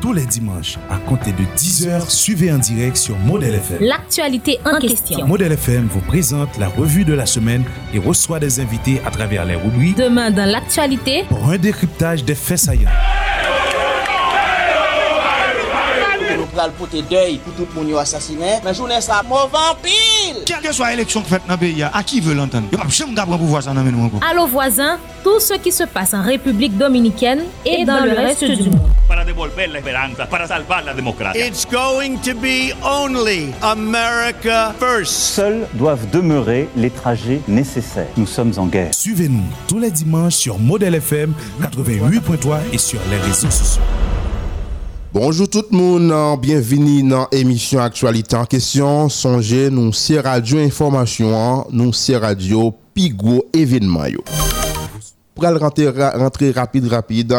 [0.00, 2.08] tous les dimanches à compter de 10h.
[2.08, 3.78] Suivez en direct sur Model FM.
[3.80, 5.26] L'actualité en question.
[5.26, 7.64] Model FM vous présente la revue de la semaine
[7.94, 12.34] et reçoit des invités à travers les rubriques Demain dans l'actualité, pour un décryptage des
[12.34, 12.90] faits saillants.
[16.36, 20.62] Nou pral pote deuil pou tout moun yo asasine Men jounen sa mouvan pil Quelle
[20.64, 23.04] que soit l'élection que fait dans le pays, à qui veut l'entendre Je ne sais
[23.04, 24.20] pas si pouvoir ça dans nous encore.
[24.28, 28.70] Allô voisins, tout ce qui se passe en République dominicaine et dans le reste du
[28.70, 28.90] monde.
[29.06, 31.46] para devolver la esperanza, para salvar la democracia.
[31.46, 35.12] It's going to be only America first.
[35.12, 38.08] Seuls doivent demeurer les trajets nécessaires.
[38.16, 38.92] Nous sommes en guerre.
[38.92, 43.82] Suivez-nous tous les dimanches sur Model FM 88.3 et sur les réseaux sociaux.
[45.18, 49.08] Bonjour tout le monde, bienvenue dans l'émission Actualité en question.
[49.08, 54.04] Songez, nous c'est Radio Information, nous c'est Radio Pigo événement.
[55.34, 57.34] Pour aller rentrer, rentrer rapide, rapide,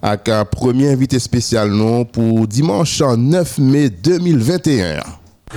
[0.00, 5.02] avec un premier invité spécial non, pour dimanche 9 mai 2021.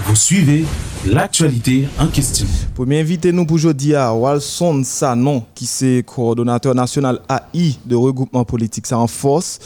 [0.08, 0.66] Vous suivez
[1.06, 2.48] l'actualité en question.
[2.76, 8.44] Premier invité nous pour aujourd'hui à Walson Sanon, qui c'est coordonnateur national AI de regroupement
[8.44, 9.60] politique ça en force.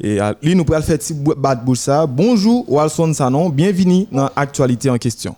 [0.00, 2.06] Et à lui, nous pourrons faire petit bat ça.
[2.06, 5.34] Bonjour Walson Sanon, bienvenue dans l'actualité en question.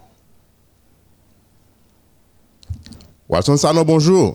[3.29, 4.35] Watson Sano, bonjour.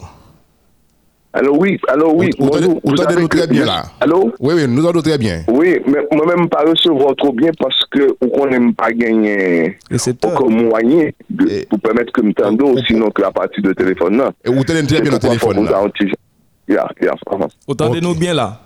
[1.34, 2.30] Allô, oui, allô, oui.
[2.38, 2.56] Vous- bonjour.
[2.72, 3.84] entendez- vous entendez avez nous très bien là?
[4.02, 4.34] Allô?
[4.42, 5.44] Oui, oui, nous entendons très bien.
[5.48, 9.78] Oui, mais moi-même, pas recevoir trop bien parce que on n'aime pas gagner
[10.26, 14.18] aucun moyen de- Et- pour permettre que me tendo, sinon que à partir de téléphone
[14.18, 14.32] là.
[14.44, 15.80] Et vous entendez très bien le téléphone là.
[15.82, 17.50] vous uh-huh.
[17.68, 18.60] Entendez-nous bien là?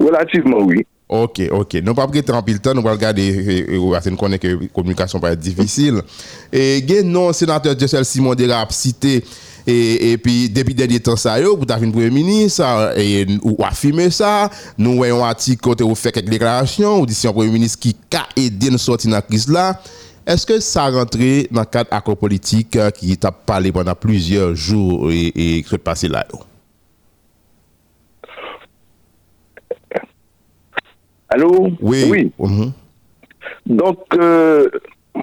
[0.00, 0.84] Relativement, oui.
[1.08, 1.74] Ok, ok.
[1.82, 4.68] Nous pas prêter en temps, nous allons regarder, euh, parce que nous connaissons que la
[4.68, 6.00] communication être difficile.
[6.52, 9.24] Et non sénateur Jessel Simon Dera a cité,
[9.66, 14.10] et, et puis depuis dernier temps, ça, yo, pour une premier ministre, et ou affirmer
[14.10, 18.70] ça, nous voyons article côté fait quelques déclarations, ou dit premier ministre qui a aidé
[18.70, 19.80] nous sortir dans la crise là.
[20.24, 21.18] Est-ce que ça rentre
[21.50, 25.68] dans le cadre accord politique euh, qui t'a parlé pendant plusieurs jours et, et qui
[25.68, 26.24] s'est passé là?
[26.32, 26.38] yo?
[31.30, 31.70] Allô?
[31.80, 32.04] Oui.
[32.10, 32.32] Oui.
[32.38, 32.72] Mhm.
[33.66, 34.68] Donc, euh,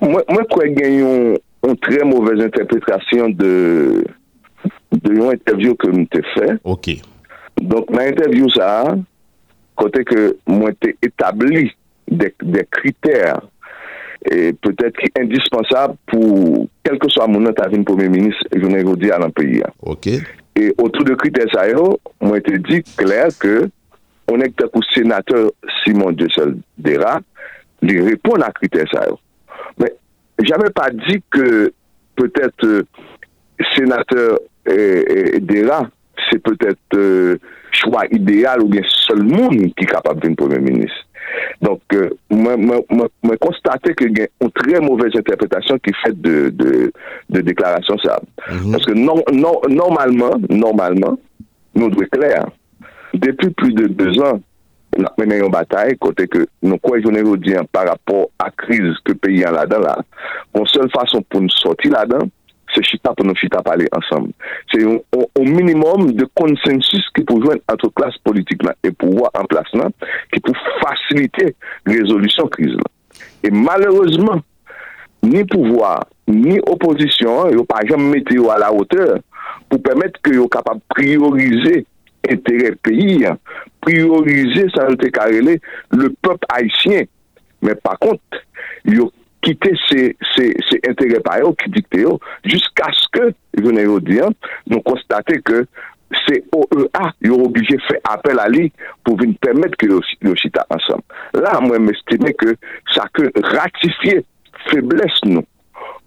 [0.01, 1.37] moi, moi, je y a une,
[1.81, 4.03] très mauvaise interprétation de,
[4.91, 6.53] de une interview que je fait.
[6.63, 6.89] Ok.
[7.61, 8.95] Donc, dans l'interview, ça,
[9.75, 11.71] côté que moi, établi
[12.09, 13.41] des, des critères
[14.31, 18.81] et peut-être qui indispensables pour quel que soit mon nom un premier ministre, je ne
[18.95, 19.61] dire à dans le pays.
[19.65, 19.71] hein.
[19.81, 20.07] Ok.
[20.55, 21.67] Et autour de critères, ça,
[22.21, 23.69] moi, j'ai dit clair que
[24.29, 25.51] on est que sénateur
[25.83, 27.19] Simon Dussel Dera,
[27.81, 29.05] il répond à critères, ça.
[29.79, 29.93] Mais
[30.43, 31.71] j'avais pas dit que
[32.15, 32.83] peut-être euh,
[33.75, 35.87] sénateur euh, euh, Dera,
[36.29, 37.37] c'est peut-être euh,
[37.71, 41.05] choix idéal ou bien seul monde qui est capable d'être premier ministre.
[41.61, 41.81] Donc,
[42.29, 46.91] moi constaté qu'il y a une très mauvaise interprétation qui est faite de, de,
[47.29, 48.19] de déclaration ça.
[48.71, 51.19] Parce que non, non, normalement, normalement,
[51.75, 52.45] nous devons être clair.
[53.13, 54.41] Depi plus de 2 an,
[54.97, 58.97] nou menen yon batay kote ke nou kwen jounen yon diyan par rapport a kriz
[59.07, 59.95] ke peyi an la dan la.
[60.55, 62.27] Mon sol fason pou nou soti la dan,
[62.73, 64.27] se chita pou nou chita pale ansam.
[64.73, 69.21] Se yon o minimum de konsensus ki pou jwen antre klas politik lan e pou
[69.21, 69.93] wwa an plas lan,
[70.33, 71.51] ki pou fasilite
[71.87, 72.93] rezolusyon kriz lan.
[73.45, 74.43] E malereusement,
[75.23, 79.17] ni pouvoir, ni oposisyon, yo pa jam mette yo a la oteur
[79.67, 81.85] pou pemet ke yo kapab priorize
[82.33, 83.19] entere peyi,
[83.85, 85.57] priorize salte karele
[85.95, 87.07] le pep haisyen.
[87.65, 88.41] Men pa kont,
[88.85, 89.09] yo
[89.45, 92.17] kite se, se, se entere pa yo ki dikte yo,
[92.47, 94.35] jisk aske, jounen yo diyan,
[94.69, 95.63] nou konstate ke
[96.23, 98.67] se OEA yo oblige fe apel a li
[99.05, 101.03] pou vin permet ki yo chita ansam.
[101.35, 102.55] La mwen mestime ke
[102.95, 104.21] sa ke ratifiye
[104.67, 105.43] febles nou,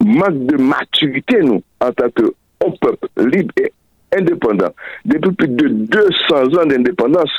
[0.04, 2.30] mank de maturite nou an tanke
[2.64, 3.72] on pep libe e
[4.16, 4.70] indépendant.
[5.04, 7.30] Depuis plus de 200 ans d'indépendance,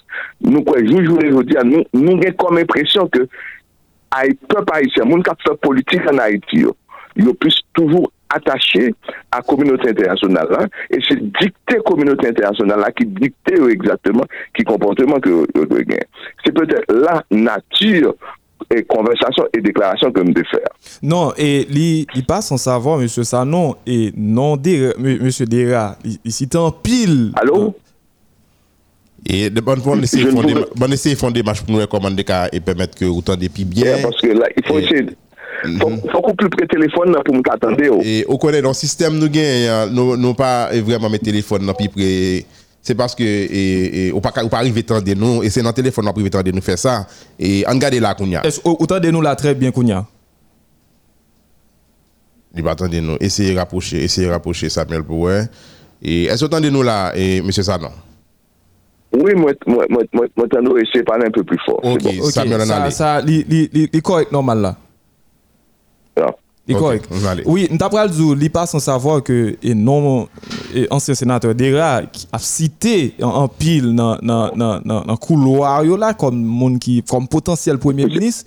[0.42, 5.12] nous, quoi, je vous dire, nous, nous avons comme impression que le peuple haïtien, les
[5.12, 6.76] gens qui fait politique en Haïti, yo,
[7.16, 8.94] ils plus toujours attaché
[9.32, 10.48] à communauté internationale.
[10.58, 14.24] hein, et c'est dicter communauté internationale qui dicte yo, exactement
[14.56, 16.04] qui comportement que yo doit gagner.
[16.44, 18.16] C'est peut-être la nature
[18.90, 20.68] konversasyon e deklarasyon ke m de fer.
[21.04, 23.10] Non, e li, li pa san savon, M.
[23.10, 25.32] Sanon, e non dera, M.
[25.50, 27.32] Dera, li sitan pil.
[27.42, 27.72] Alo?
[29.22, 33.06] E de bon fon ese yi fon demache pou nou rekomande ka e pemet ke
[33.06, 34.00] ou tan depi bien.
[34.00, 35.04] E, paske la, yi fon ese...
[35.62, 38.00] Fok ou pli pre telefon nan pou m katande yo.
[38.02, 42.10] E, ou konen, nan sistem nou gen, nou pa vreman me telefon nan pi pre...
[42.82, 45.62] c'est parce que et, et, ou pas ou pas arriver temps de nous et c'est
[45.62, 47.08] dans le téléphone on privé temps de nous faire ça
[47.40, 48.42] et on garde là Kounia.
[48.46, 50.06] Est-ce autant de nous là très bien Kounia?
[52.54, 55.46] Il va attendre nous essayer de rapprocher essayer de rapprocher Samuel pour ouais.
[56.02, 57.92] Et est-ce autant de nous là et monsieur Sanon?
[59.14, 61.80] Oui, moi, moi, moi, moi, moi, t'en ai essayé de parler un peu plus fort.
[61.84, 62.14] Ok, bon.
[62.22, 64.76] Ok, Samuel ça, ça, li, li, li, li correct normal là.
[66.18, 66.36] Ah.
[66.68, 67.06] C'est correct.
[67.10, 68.06] Okay, oui, nous avons
[68.36, 70.28] dit, il pas sans savoir que et non,
[70.74, 76.80] et ancien sénateur Dera qui a cité en en pile dans le couloir là, comme,
[76.80, 78.46] qui, comme potentiel premier ministre.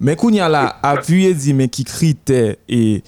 [0.00, 3.04] Mais qu'on y a là, appuyé dit, mais qui critère et,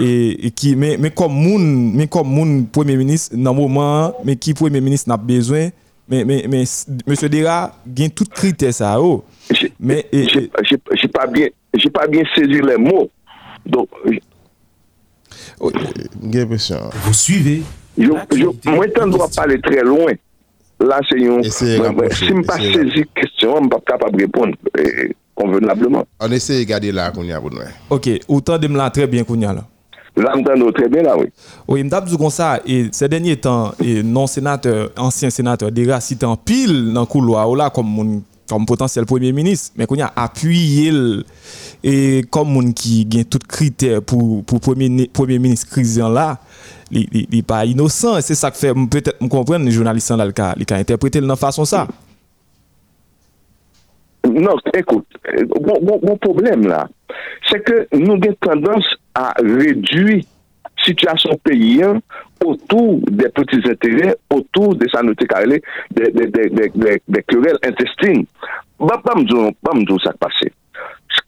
[0.00, 4.12] et, et, qui, mais, mais comme moun, mais comme moun premier ministre, dans le moment,
[4.24, 5.68] mais qui premier ministre n'a besoin,
[6.08, 6.64] mais, mais, mais,
[7.06, 9.22] monsieur Dera, gagne tout critère ça, oh.
[9.78, 13.08] Mais, j'ai pas bien, j'ai pas bien saisi les mots.
[13.66, 14.20] Donc, J'ai
[16.40, 16.78] l'impression.
[17.04, 17.62] Vous suivez
[17.98, 20.12] je, je, moi, je dois parler très loin.
[20.80, 21.40] Là, c'est un.
[21.40, 23.80] Essayez moi, moi, rapprocher, Si je ne pas saisi la question, je ne suis pas
[23.86, 26.04] capable de répondre eh, convenablement.
[26.20, 27.60] On essaie de garder là Kounia pour nous.
[27.90, 29.64] OK, autant de me là très bien qu'on y a là.
[30.14, 31.26] Là, je m'entends très bien, là, oui.
[31.66, 36.00] Oui, m'dap dit comme ça et ces derniers temps et non sénateur ancien sénateur déjà
[36.00, 40.00] cité en pile dans couloir ou là comme moun, comme potentiel premier ministre, mais qu'on
[40.00, 40.92] a appuyé
[41.84, 46.38] et comme monde qui gagne tout critère pour pour premier premier ministre crisant là,
[46.90, 50.32] il n'est pas innocent, c'est ça que fait peut-être me comprendre les journalistes là le
[50.32, 51.88] cas, les interprété de façon ça.
[54.24, 55.06] Non, écoute,
[55.66, 56.88] mon, mon, mon problème là,
[57.50, 60.24] c'est que nous avons tendance à réduire
[60.84, 62.00] situation paysan
[62.44, 68.26] autour des petits intérêts, autour de sa noté carrelée, des, des, des, des querelles intestines.
[68.82, 70.50] Ba, ba mdou, ba mdou sa k'pase.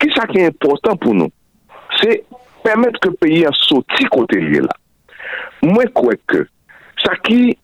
[0.00, 1.30] Ki sa ki important pou nou,
[2.00, 2.16] se
[2.64, 4.74] permette ke peyi an soti kote liye la.
[5.62, 6.40] Mwen kwe ke,
[7.04, 7.54] sa ki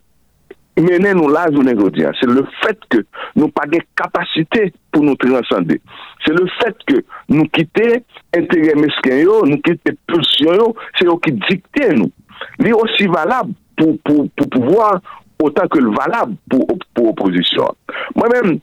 [0.80, 3.02] menen nou la jounen godian, se le fet ke
[3.34, 5.80] nou pa gen kapasite pou nou transande.
[6.24, 7.02] Se le fet ke
[7.32, 7.88] nou kite
[8.36, 10.70] entere mesken yo, nou kite pulsyon yo,
[11.00, 12.14] se yo ki dikte nou.
[12.62, 13.50] li osi valab
[13.80, 13.96] pou
[14.36, 15.00] pouvoir
[15.40, 17.76] otan ke l valab pou oposisyon.
[18.18, 18.60] Mwen men,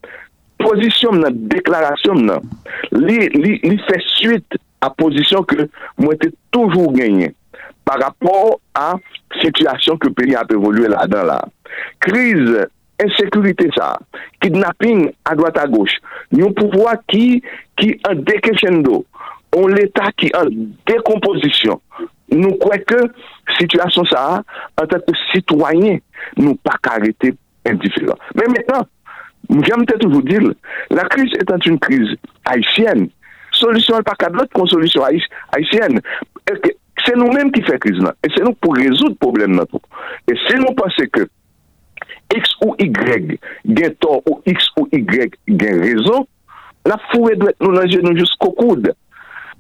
[0.62, 2.48] posisyon nan, deklarasyon nan,
[2.94, 5.68] li, li, li fè suite a posisyon ke
[6.02, 7.34] mwen te toujou genyen
[7.88, 8.98] par rapport a
[9.42, 11.38] situasyon ke peyi ap evolue la dan la.
[12.04, 12.44] Kriz,
[13.02, 13.94] ensekurite sa,
[14.44, 15.94] kidnapping a doat a goch,
[16.36, 17.26] yon pouvoi ki,
[17.80, 19.04] ki an dekescendo,
[19.56, 20.52] on l'Etat ki an
[20.90, 21.80] dekomposisyon,
[22.34, 23.00] Nou kwe ke
[23.58, 24.40] situasyon sa a,
[24.82, 26.02] an tanke sitwanyen,
[26.40, 27.32] nou pa karete
[27.68, 28.20] indiferent.
[28.36, 28.84] Men metan,
[29.64, 30.52] jan mte toujou dil,
[30.92, 32.12] la kriz etan un kriz
[32.50, 33.08] haisyen.
[33.56, 35.08] Solisyon pa kadlot kon solisyon
[35.56, 36.02] haisyen.
[37.06, 39.80] Se nou menm ki fe kriz nan, e se nou pou rezout problem nan pou.
[40.28, 41.30] E se nou pase ke
[42.36, 46.28] x ou y gen ton ou x ou y gen rezon,
[46.88, 48.92] la fure dwet nou lanje nou jous kokoud.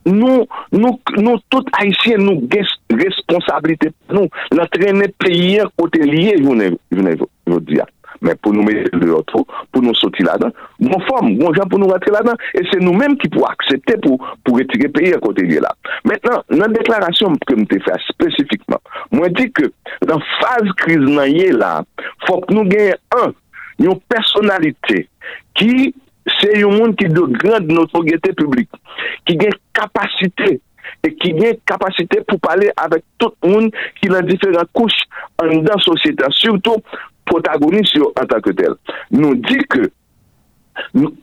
[0.07, 6.77] Nou, nou, nou tout Haitien nou ges responsabilite nou, la trene peye kote liye jounen
[6.87, 7.87] joudia.
[8.23, 11.69] Men pou nou mette le otro, pou nou soti la dan, bon fom, bon jan
[11.69, 14.89] pou nou rentre la dan, e se nou menm ki pou aksepte pou, pou retire
[14.93, 15.73] peye kote liye la.
[16.07, 18.81] Mètnen, nan deklarasyon ke mte fè spesifikman,
[19.13, 19.69] mwen di ke
[20.09, 21.75] nan faz kriz nan ye la,
[22.25, 23.35] fòk nou genye an,
[23.83, 25.03] yon personalite
[25.57, 25.91] ki
[26.39, 28.69] c'est un monde qui de grande notoriété publique,
[29.25, 30.61] qui a capacité
[31.03, 35.03] et qui a capacité pour parler avec tout le monde qui a différentes couches
[35.39, 36.77] dans la société, surtout
[37.25, 38.73] protagonistes en tant que tel.
[39.11, 39.91] Nous dit que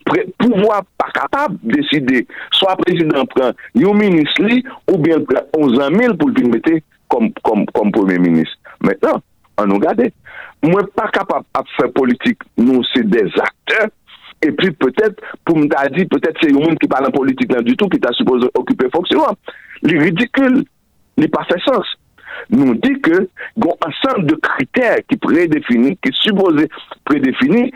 [0.05, 4.43] pré- pouvoir pas capable de décider, soit président prend un ministre
[4.93, 6.71] ou bien prend 11 000 pour le mettre
[7.09, 8.57] comme premier ministre.
[8.83, 9.21] Maintenant,
[9.59, 10.11] on nous regarde.
[10.63, 13.89] Moi, pas capable de faire politique, nous, c'est des acteurs.
[14.45, 17.63] Et puis peut-être, pour me dire, peut-être c'est un monde qui parle en politique là
[17.63, 19.23] du tout, qui t'a supposé occuper fonction.
[19.83, 20.65] Les ridicules,
[21.17, 21.87] il pas fait sens.
[22.51, 23.11] Nous dit que,
[23.57, 26.69] y a un ensemble de critères qui prédéfinis, qui supposés
[27.05, 27.73] prédéfinis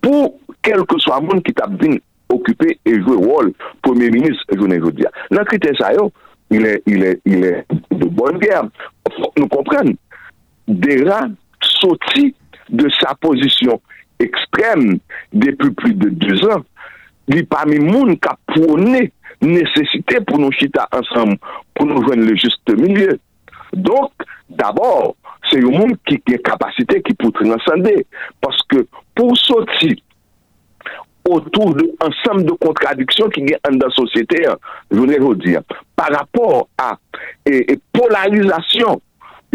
[0.00, 1.96] pour quel que soit le monde qui t'a bien
[2.30, 5.10] occupé et le rôle premier ministre, je ne veux dire.
[5.30, 5.92] Le critère ça,
[6.50, 8.62] il est, il est, il est de bonne guerre.
[9.36, 9.96] Nous comprenions.
[10.66, 11.26] Dera
[11.60, 12.34] sorti
[12.70, 13.80] de sa position
[14.22, 14.96] ekstrem
[15.32, 16.64] depi pli de 2 an,
[17.32, 19.06] li pa mi moun ka pouone
[19.44, 21.34] nesesite pou nou chita ansam
[21.76, 23.18] pou nou jwen le juste milieu.
[23.72, 25.14] Donk, d'abor,
[25.50, 27.98] se yon moun ki ki kapasite ki pou trinansande,
[28.44, 28.84] paske
[29.18, 29.96] pou soti
[31.26, 34.44] otou de ansam de kontradiksyon ki gen an da sosyete,
[34.94, 35.56] jounen yo di,
[35.98, 36.92] par rapport a
[37.42, 39.02] e, e polarizasyon,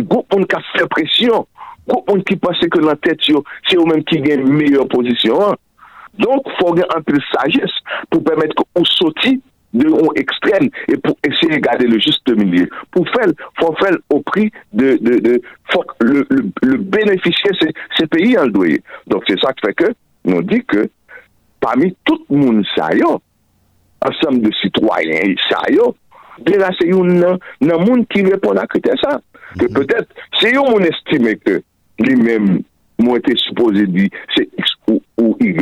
[0.02, 1.48] goun ka fè presyon
[1.92, 5.52] Kou moun ki pase ke nan tèt yo, se yo menm ki gen meyo pozisyon
[5.52, 5.60] an.
[6.20, 7.74] Donk, fò gen anpil sajes
[8.12, 9.38] pou pèmèt kou ou soti
[9.72, 12.68] de yon ekstrem e pou esye gade le juste milieu.
[12.92, 15.38] Pou fèl, fò fèl au pri de, de, de
[15.72, 18.82] fò le, le, le beneficye se, se peyi an doye.
[19.12, 19.92] Donk, se sa k fè ke
[20.28, 20.88] nou di ke
[21.64, 23.18] pami tout moun sa yo,
[24.08, 25.92] ansam de sitwayen sa yo,
[26.44, 29.20] de la se yon nan, nan moun ki repon akite sa.
[29.52, 29.76] Ke mm -hmm.
[29.80, 30.08] petèt,
[30.40, 31.60] se yon moun estime ke
[32.06, 32.62] li men
[33.02, 35.56] mwen te suppose di se x ou, ou y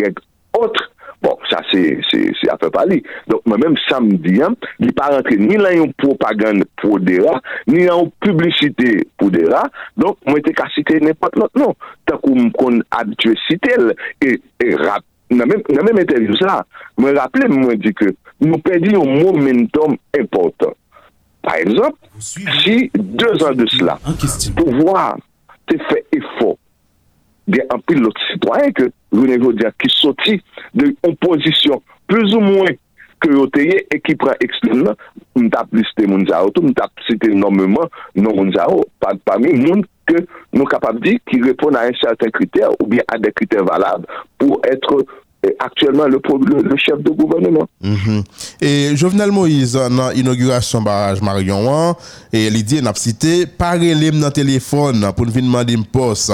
[0.58, 0.90] otre,
[1.22, 3.02] Bon, sa se apè pali.
[3.28, 4.38] Donk mwen mèm samdi,
[4.80, 7.36] li pa rentre ni lan yon propagande pou dera,
[7.68, 9.66] ni lan yon publicite pou dera,
[10.00, 11.76] donk mwen te ka site nepot lot non.
[12.08, 13.92] Tak ou m kon abitue site el,
[14.24, 15.04] e rap,
[15.34, 16.62] nan mèm interview sa,
[17.00, 18.14] mwen rappele mwen di ke,
[18.46, 20.76] nou pedi yon momentum important.
[21.44, 23.98] Par exemple, si deux ans de cela,
[24.56, 25.18] pouvoir
[25.68, 26.06] te fait
[27.58, 30.42] effort de un pilote citoyen que vous n'avez dire qui sortit
[30.74, 32.70] de une position plus ou moins
[33.20, 34.94] que vous et qui prend extrêmement,
[35.36, 38.86] nous avons listé Mounzao, nous avons cité énormément non Mounzao,
[39.26, 40.16] parmi nous que
[40.54, 43.32] nous sommes capables de dire qui répondent à un certain critère ou bien à des
[43.32, 44.06] critères valables
[44.38, 45.06] pour être
[45.60, 46.20] actuellement le,
[46.64, 47.68] le, chef de gouvernement.
[47.82, 48.24] Mhm.
[48.62, 51.96] Et Jovenel Moïse, dans l'inauguration barrage Marion,
[52.32, 56.34] et l'idée n'a cité, parlez dans téléphone pour nous demander une poste.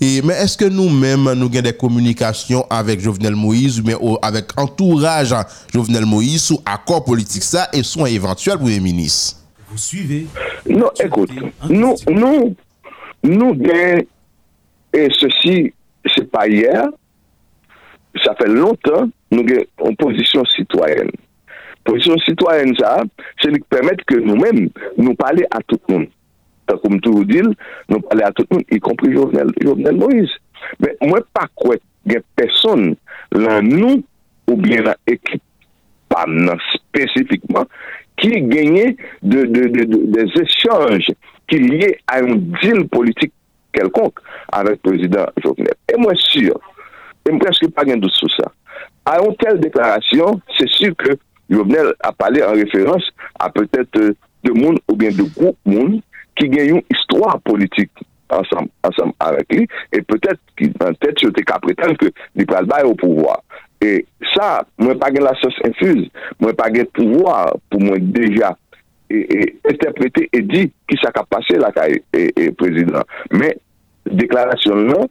[0.00, 5.34] Et, mais est-ce que nous-mêmes, nous avons des communications avec Jovenel Moïse, mais avec entourage
[5.72, 9.36] Jovenel Moïse, sous accord politique ça et soins éventuels pour les ministres?
[9.70, 10.26] Vous suivez?
[10.68, 11.30] Non, écoute,
[11.68, 12.54] nous, nous,
[13.22, 13.54] nous,
[14.94, 15.72] et ceci,
[16.14, 16.86] c'est pas hier,
[18.24, 21.10] sa fè lontan nou gen an pozisyon sitwayen.
[21.86, 22.98] Pozisyon sitwayen sa,
[23.42, 24.68] se li pèmèt ke nou men
[24.98, 26.06] nou pale a tout moun.
[26.66, 27.52] Ta koum tou ou dil,
[27.90, 30.40] nou pale a tout moun, y kompri Jovenel, Jovenel Moïse.
[30.82, 31.78] Men mwen pa kwe
[32.10, 32.88] gen person
[33.34, 34.00] lan nou
[34.46, 35.42] ou bien lan ekip
[36.10, 37.66] pa nan spesifikman
[38.20, 38.92] ki genye
[39.22, 41.14] de, de, de, de échange
[41.50, 43.34] ki liye a yon dil politik
[43.76, 44.22] kelkonk
[44.56, 45.76] avèk prezident Jovenel.
[45.90, 46.58] E mwen sure,
[47.26, 48.50] E m preske pa gen dout sou sa.
[49.06, 51.16] A yon tel deklarasyon, se sur ke
[51.50, 53.04] Jovenel a pale an referans
[53.38, 54.14] a petet euh,
[54.46, 56.00] de moun ou bien de group moun
[56.38, 57.90] ki gen yon histwa politik
[58.34, 62.46] ansam, ansam avèk li, e petet ki an tèt yo te ka preten ke li
[62.48, 63.38] pral bay ou pouvoi.
[63.82, 64.00] E
[64.32, 66.08] sa, mwen pa gen la sos infuse,
[66.42, 68.54] mwen pa gen pouvoi pou mwen deja
[69.06, 73.06] interprete e di ki sa ka pase la ka e prezident.
[73.30, 73.54] Men,
[74.06, 75.06] deklarasyon nan,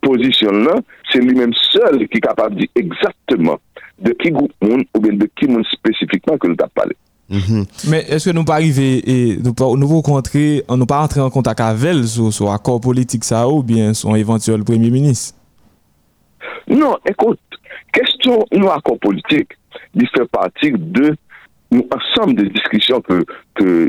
[0.00, 0.74] position là,
[1.12, 3.58] c'est lui-même seul qui est capable de dire exactement
[3.98, 6.96] de qui groupe monde ou bien de qui monde spécifiquement que nous avons parlé.
[7.28, 7.66] Mhm.
[7.90, 11.30] Mais est-ce que nous pas arriver et nous pas nous rencontrer, nous pas entrer en
[11.30, 15.34] contact avec elle sur, sur accord politique ça ou bien son éventuel premier ministre?
[16.68, 17.40] Non, écoute,
[17.92, 19.50] question nous accord politique,
[19.94, 21.16] il fait partie de
[21.74, 23.20] nou ansam de diskisyon ke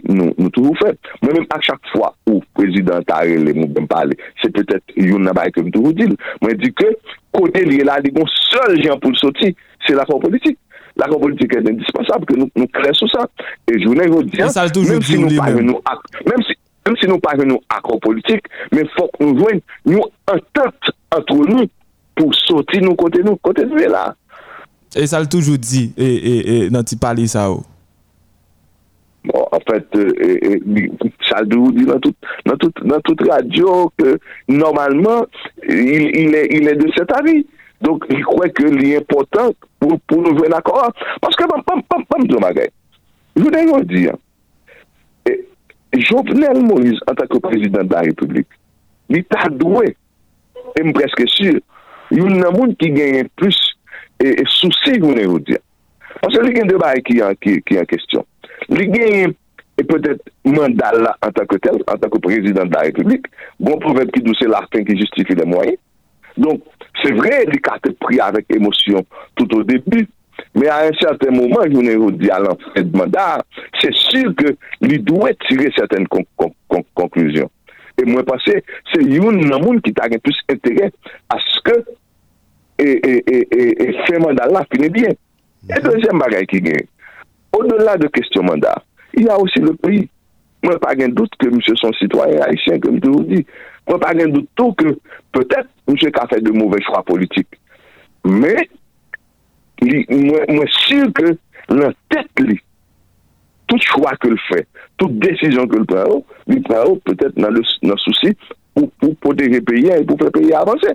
[0.10, 0.94] nou toujou fè.
[1.24, 5.28] Mwen mèm a chak fwa ou prezident a rele moun bèm pale, se pètèt yon
[5.28, 6.92] nabay ke m toujou dil, mwen di ke
[7.36, 9.54] kote li la li gon sol jan pou l'soti,
[9.88, 10.60] se la kon politik.
[11.00, 13.28] La kon politik e indispensable ke nou kre sou sa.
[13.70, 16.60] E jounen yo diyan, mèm si nou pare nou ak, mèm si
[16.90, 21.68] Mèm si nou pare nou akor politik, mèm fòk nou jwen nou entente antre nou
[22.18, 24.08] pou soti nou kote nou, kote nou e la.
[24.98, 27.62] E sa l toujou di, e nan ti pali sa ou.
[29.32, 29.86] Bon, en fait,
[31.30, 34.18] sa dou di nan tout radio que,
[34.48, 35.26] normalement,
[35.68, 37.46] il, il, est, il est de cet avis.
[37.82, 41.44] Donc, il croit que l'important pour, pour nous venir d'accord, parce que,
[43.36, 44.08] je vous n'ai rien dit,
[45.94, 48.48] Jovenel Moïse, en tant que président de la République,
[49.10, 49.96] il t'a doué,
[50.78, 51.60] et me presque sûr,
[52.12, 53.58] il y a un monde qui gagne plus
[54.24, 55.58] et, et souci, je vous n'ai rien dit.
[56.22, 58.26] Parce que il y a un débat qui est en question.
[58.68, 59.36] Li gen,
[59.80, 63.30] e peutet mandal la an tanke tel, an tanke prezident da republik,
[63.64, 65.80] bon proveb ki douse la fin ki justifi le mwayen.
[66.40, 66.64] Donk,
[67.02, 69.06] se vre, li kate pri avèk emosyon
[69.40, 70.06] tout ou debi,
[70.56, 73.44] me a un certain mouman, jounen yo di alan fèd mandal,
[73.80, 74.54] se sur ke
[74.86, 77.50] li dwe tire certaine konklusyon.
[78.00, 78.60] E mwen pase,
[78.94, 80.92] se youn nan moun ki tage plus entere
[81.36, 81.76] aske
[82.80, 85.18] e fè mandal la fine bien.
[85.68, 86.88] E dojèm bagay ki gen.
[87.52, 90.10] au-delà de question mandat, il y a aussi le pays.
[90.64, 93.46] Moi, pas de doute que monsieur son citoyen haïtien, comme je vous dis.
[93.88, 94.98] Moi, pas de doute tout que
[95.32, 97.60] peut-être monsieur a fait de mauvais choix politiques.
[98.26, 98.70] Mais,
[99.82, 101.38] moi, moi sûr que
[101.70, 102.28] la tête,
[103.68, 107.62] tout choix que fait, toute décision que prend, il prend peut-être dans le,
[107.98, 108.36] souci
[108.74, 110.94] pour, pour protéger le pays et pour faire le pays avancer.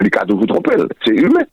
[0.00, 0.72] Il a toujours trompé,
[1.04, 1.44] c'est humain.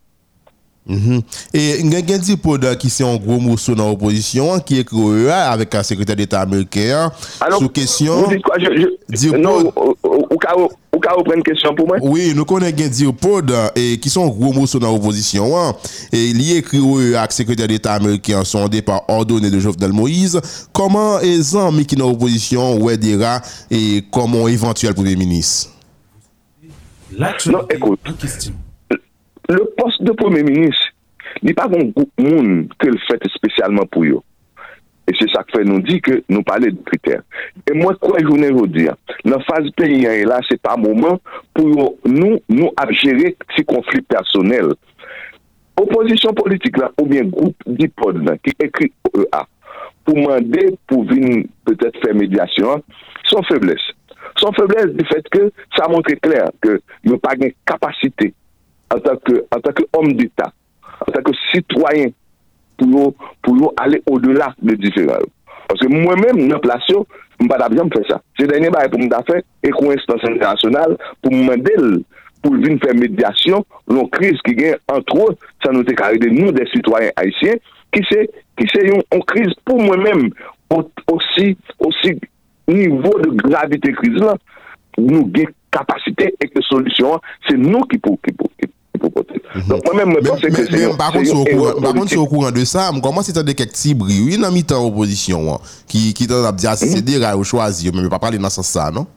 [0.90, 1.22] Mhm.
[1.54, 4.82] Et il y a un dipode qui c'est un gros morceau dans l'opposition qui est
[4.82, 8.24] écrit avec un secrétaire d'État américain Alors, sous question.
[8.24, 8.56] Vous dites quoi?
[8.58, 12.84] Je, je, Non, ou- ou- ou ka- ou une question pour moi Oui, nous connaissons
[12.84, 15.56] un dipode et qui sont un gros morceau dans l'opposition.
[15.58, 15.76] hein.
[16.12, 20.42] Et il y a écrit avec secrétaire d'État américain son départ ordonné de Jovenel Moïse.
[20.74, 25.70] Comment les amis qui sont dans l'opposition dira et comment éventuel premier ministre?
[27.18, 28.00] Non, écoute.
[29.50, 30.94] Le poste de premier ministre,
[31.42, 34.22] n'est pas un groupe monde que le fait spécialement pour eux.
[35.08, 37.24] Et c'est ça que fait nous dit que nous parlons de critères.
[37.68, 41.20] Et moi, quoi je voulais vous dire, la phase pays, et là, c'est pas moment
[41.52, 44.74] pour nous, nous gérer ces conflits personnels.
[45.76, 49.48] Opposition politique là, ou bien groupe d'IPOD qui écrit OEA,
[50.06, 52.84] pour demander, pour venir peut-être faire médiation,
[53.26, 53.82] sans faiblesse.
[54.38, 58.36] Sans faiblesse du fait que ça montre clair que n'y a pas de capacité
[58.94, 60.54] an tak om d'Etat,
[61.06, 62.14] an tak sitwayen
[62.80, 65.28] pou yo ale o delat de diferan.
[65.70, 67.04] Paske mwen men nan plasyon,
[67.44, 68.18] mpa da byan fè sa.
[68.40, 72.00] Se denye ba pou mda fè, e kon instansi internasyonal pou mwen del
[72.42, 75.28] pou vin fè medyasyon, loun kriz ki gen antro,
[75.64, 77.62] sa nou te kare de nou de sitwayen haisyen,
[77.94, 78.26] ki se,
[78.58, 80.26] ki se yon kriz pou mwen men,
[80.74, 81.54] osi,
[81.86, 82.16] osi
[82.70, 84.42] nivou de gravite kriz lan,
[84.98, 88.79] nou gen kapasite ek de solusyon, se nou ki pou, ki pou, ki pou.
[89.00, 89.68] Pour qui pour qui pour porter.
[89.68, 91.34] Donc moi-même, je pense que Mais, c'est mais un- par c'est contre, c'est
[91.94, 92.92] contre, c'est au courant de ça.
[92.94, 94.22] Je commence à entendre quelques petits bruits.
[94.24, 96.78] Oui, dans mi-temps opposition, hein, qui, t'en a dit, ah, Mhm.
[96.90, 99.08] c'est des rails au choisi, mais je pas parler dans ce sens non?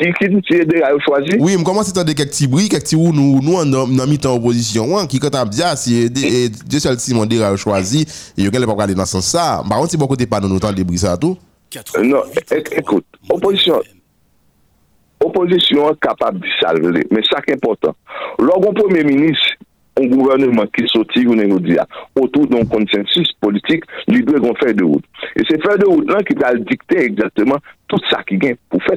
[0.00, 2.46] Qui, qui dit que c'est des rails choisis Oui, je commence à entendre quelques petits
[2.46, 5.76] bruits, quelques petits où nous, nous, dans, mi-temps opposition, hein, qui quand on dit, ah,
[5.76, 8.06] c'est des, et Dieu seul Simon des rails choisi,
[8.38, 9.62] et je ne pas parler dans ce sens ça.
[9.68, 11.36] Par contre, c'est beaucoup de pas nous des bruits, ça, tout?
[11.96, 12.22] Euh, Non,
[12.76, 13.74] écoute, opposition,
[15.24, 17.94] opposition capable de salver, mais ça qui est important.
[18.38, 19.48] Lorsqu'un premier ministre,
[20.00, 21.76] un gouvernement qui sortit, nous dit,
[22.18, 25.04] autour d'un consensus politique, lui doit faire de route.
[25.36, 27.56] Et c'est faire de route qui va dicter exactement
[27.88, 28.96] tout ça qui gagne pour faire.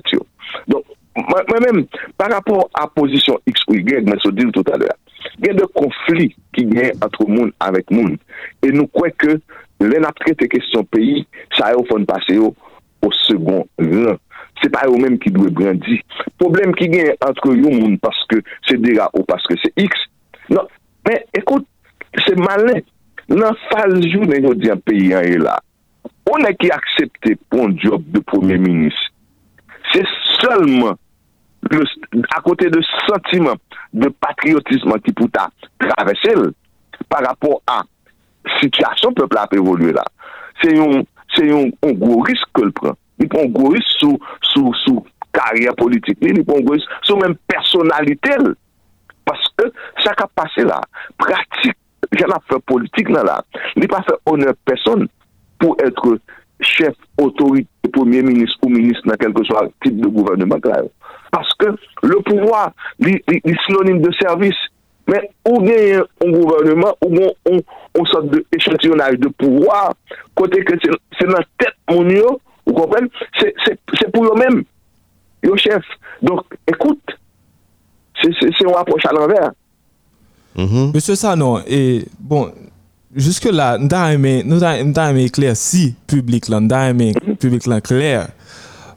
[0.68, 0.84] Donc,
[1.16, 1.86] moi- moi-même,
[2.18, 4.96] par rapport à la position X ou Y, je dis tout à l'heure,
[5.40, 8.18] il y a des conflits qui gagnent entre monde avec monde.
[8.62, 9.42] Et nous croyons que
[10.00, 11.26] n'a traité question pays,
[11.58, 12.56] ça a fait passer au,
[14.64, 16.00] se pa yo menm ki dwe brandi.
[16.40, 20.08] Problem ki gen entre yo moun paske se dera ou paske se x.
[20.50, 20.68] Non,
[21.08, 21.68] men ekout,
[22.24, 22.84] se malen.
[23.32, 25.56] Nan faz jou nan yo diyan peyi an e la.
[26.32, 28.98] O ne ki aksepte pon job de premier minis.
[29.94, 30.04] Se
[30.40, 30.98] solman
[32.36, 33.60] a kote de sentimen
[33.96, 35.48] de patriotisme ki pou ta
[35.80, 36.50] travesel
[37.08, 37.82] par rapport a
[38.60, 40.04] sityasyon pepl ap evolue la.
[40.62, 43.00] Se yon, se yon, on gwo risk ke l pran.
[43.22, 44.18] Li pon goris sou,
[44.52, 48.54] sou, sou karya politik li, li pon goris sou menm personalitel.
[49.28, 49.70] Paske
[50.04, 50.82] sa ka pase la,
[51.22, 51.78] pratik,
[52.20, 53.38] jan ap fè politik nan la,
[53.80, 55.06] li pa fè honor person
[55.62, 56.18] pou etre
[56.64, 60.92] chef, otorite, premier ministre ou ministre nan kelke so a tip de gouvernement la yo.
[61.34, 61.72] Paske
[62.06, 62.68] le pouvoi,
[63.06, 64.60] li, li, li synonime de servis,
[65.10, 67.62] men ou gen yon gouvernement, ou gen
[67.94, 69.94] yon sort de echantillonaj de pouvoi,
[70.40, 73.08] kote ke se nan tet moun yo, Vous comprenez
[73.40, 74.64] C'est pour eux-mêmes,
[75.44, 75.84] yo chef.
[76.22, 77.02] Donc, écoute,
[78.22, 79.52] c'est on approche à l'envers.
[80.56, 80.94] Mm-hmm.
[80.94, 82.52] Monsieur Sanon, et bon,
[83.16, 87.36] jusque là, nous avons éclair si public là, nous avons mm -hmm.
[87.36, 88.28] public là clair.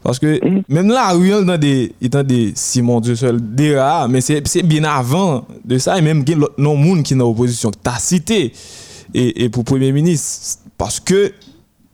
[0.02, 0.62] Parce que mm-hmm.
[0.68, 4.85] même la rue, dans des, dans des Simon Dieu seul, des rats, mais c'est bien
[4.85, 7.79] avant de ça, et même il y a non monde qui est dans l'opposition, que
[7.83, 8.52] tu as cité,
[9.14, 11.33] et, et pour Premier ministre, parce que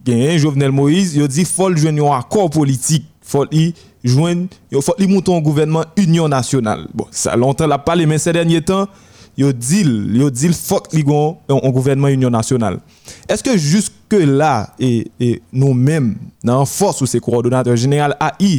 [0.07, 3.71] genyen Jovenel Moïse, yo di fol jwen yon akor politik, fol li
[4.05, 6.89] jwen, yo fol li mouton gouvernement Union Nationale.
[6.95, 8.91] Bon, sa lontan la pale, men se denye tan,
[9.39, 12.83] yo dil, yo dil fok li gon eh, yon gouvernement Union Nationale.
[13.31, 16.13] Eske juske la, e, e nou men,
[16.45, 18.59] nan fos ou se koordinateur general AI,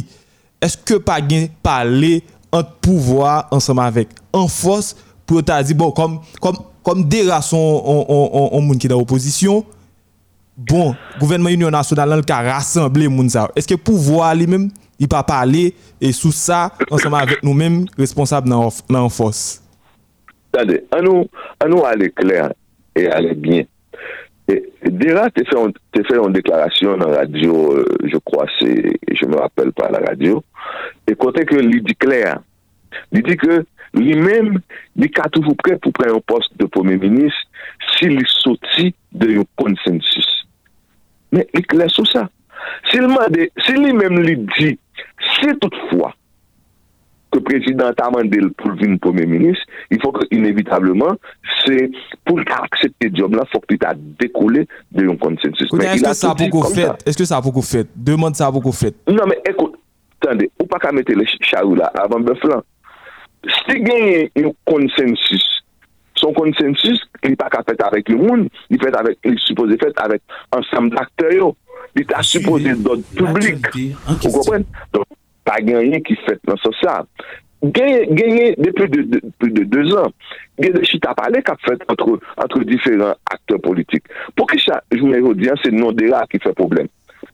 [0.64, 2.18] eske pa gen pale
[2.54, 4.16] an pouvoi ansama vek?
[4.34, 8.50] An fos pou yo ta di, bon, kom, kom, kom dera son on, on, on,
[8.58, 9.62] on moun ki da oposisyon,
[10.56, 13.48] bon, gouvernement Union Nationale nan ka rassemble moun sa.
[13.58, 18.50] Eske pouvoir li menm, i pa pale, e sou sa, anseman avèk nou menm, responsable
[18.50, 19.60] nan, nan fos.
[20.54, 22.54] Tade, an nou ale kler,
[22.94, 23.66] e ale bien.
[24.44, 28.70] Dera te fè yon deklarasyon nan radyo, euh, je kwa se,
[29.08, 30.42] je me rappel pa la radyo,
[31.08, 32.42] e kontè ke li di kler,
[33.14, 33.62] li di ke
[33.96, 34.60] li menm,
[35.00, 37.48] li ka toujou pre pou pre yon post de premier ministre,
[37.94, 40.33] si li soti de yon konsensus.
[41.34, 42.30] Mais il est clair sur ça.
[42.90, 44.78] S'il lui-même lui dit,
[45.36, 46.14] si toutefois
[47.30, 51.14] que le président a demandé pour le premier ministre, il faut que, inévitablement,
[51.66, 51.90] c'est
[52.24, 55.68] pour accepter le job là, il faut que tu as décollé de un consensus.
[55.72, 56.88] Est-ce que ça a beaucoup fait?
[57.04, 57.88] Est-ce que ça a beaucoup fait?
[57.96, 58.94] Demande ça a beaucoup fait.
[59.08, 59.74] Non, mais écoute,
[60.22, 62.62] attendez, ou pas qu'à mettre les charous là avant le flanc.
[63.46, 65.43] Si il y a un consensus,
[66.24, 69.92] son consensus, il n'est pas qu'à faire avec le monde, il fait avec, supposé faire
[69.96, 71.52] avec ensemble d'acteurs.
[71.96, 73.94] Il est supposé d'autres publics.
[74.06, 74.64] Vous comprenez?
[74.92, 75.04] Donc,
[75.44, 77.04] pas gagné qui fait dans ce sens.
[77.62, 80.10] Gagné depuis de, plus de deux ans,
[80.58, 84.04] il y a des chita à parler qu'a fait entre, entre différents acteurs politiques.
[84.36, 86.38] Pour que ça, je me dis, c'est le nom des qui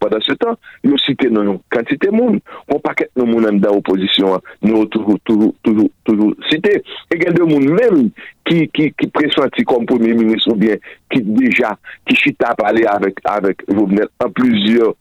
[0.01, 2.41] Pendant ce temps, nous citons nos quantité de monde.
[2.69, 5.19] On paquet de monde dans l'opposition, nous toujours,
[5.63, 6.83] toujours, cité.
[7.15, 8.11] Il y a des monde même
[8.47, 10.77] qui, qui, qui comme premier ministre ou bien
[11.13, 14.95] qui déjà, qui chita à parler avec, avec Jovenel en plusieurs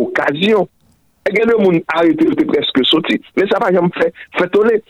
[0.00, 0.68] occasions.
[1.28, 3.20] Il y a des monde arrêté, presque sauté.
[3.36, 4.82] Mais ça va jamais fait, fait tourner.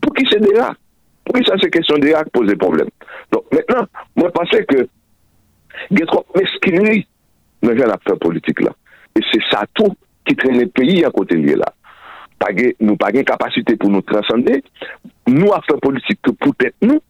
[0.00, 0.72] Pour qui c'est déjà?
[1.24, 2.88] Pour qui ça c'est question déjà qui pose problème?
[3.30, 4.88] Donc maintenant, moi je pensais que
[5.90, 7.06] il y a trop mesquinerie
[7.62, 8.16] dans l'affaire
[9.14, 9.16] politique.
[9.16, 9.94] Et c'est ça tout
[10.26, 11.72] qui traîne le pays à côté de là.
[12.80, 14.62] Nous pas de capacité pour nous transcender.
[15.26, 17.00] Nous, affaires politiques, que peut-être nous,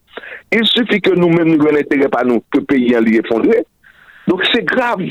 [0.53, 3.65] il suffit que nous-mêmes nous n'intérêt intérêt pas nous que le pays en effondré.
[4.27, 5.03] Donc c'est grave.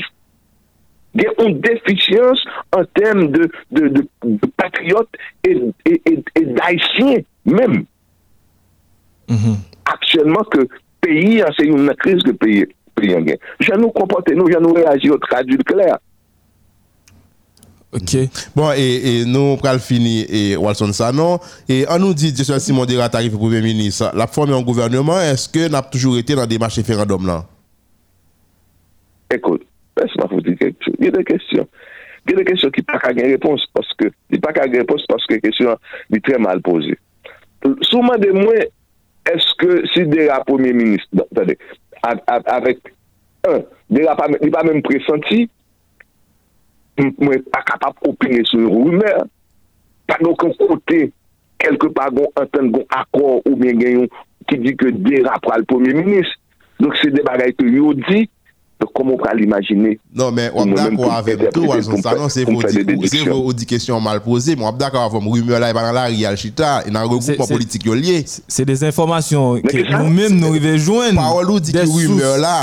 [1.14, 2.44] Il y a une déficience
[2.76, 5.08] en termes de, de, de, patriotes
[5.42, 5.58] et,
[6.40, 7.84] d'haïtiens même.
[9.28, 9.56] Mhm.
[9.86, 10.68] Actuellement, que le
[11.00, 12.66] pays, c'est une crise que le pays.
[13.60, 15.98] Je nous comporter, nous, je nous réagir au traduit clair.
[17.92, 18.16] Ok.
[18.54, 22.86] Bon, et, et nous, le finir, et Walson Sanon, et on nous dit, Jessuel Simon
[22.86, 26.58] Dera, arrive Premier ministre, la forme en gouvernement, est-ce que n'a toujours été dans des
[26.58, 27.44] marches référendum là?
[29.34, 29.62] Écoute,
[30.00, 30.94] laisse-moi vous dire quelque chose.
[31.00, 31.68] Il y a des questions.
[32.26, 34.76] Il y a des questions qui n'ont pas de réponse parce que, il pas de
[34.76, 36.98] réponse parce que les questions sont très mal posées.
[37.82, 38.54] Souvent de moi,
[39.32, 41.58] est-ce que si Dera Premier ministre, attendez,
[42.02, 42.78] avec
[43.48, 45.50] un, Dera n'est pas même pressenti,
[46.98, 49.24] mwen pa kapap opine sou rumeur,
[50.10, 51.06] pa nou kon kote
[51.60, 54.10] kelke pa gon anten gon akor ou bien genyon
[54.48, 56.36] ki di ke dera pral premier ministre.
[56.80, 58.24] Donk se de bagay ke yo di,
[58.94, 59.96] komon pral imagine.
[60.14, 64.54] Non men, wap dako avèm tou wazon sa, non se vò di kèsyon mal pose,
[64.56, 67.86] mwen wap dako avèm rumeur la e banan la real chita, e nan regroupman politik
[67.88, 68.22] yo liye.
[68.26, 72.56] Se des informasyon ke nou mèm nou rive jwen, parol ou di ki rumeur la,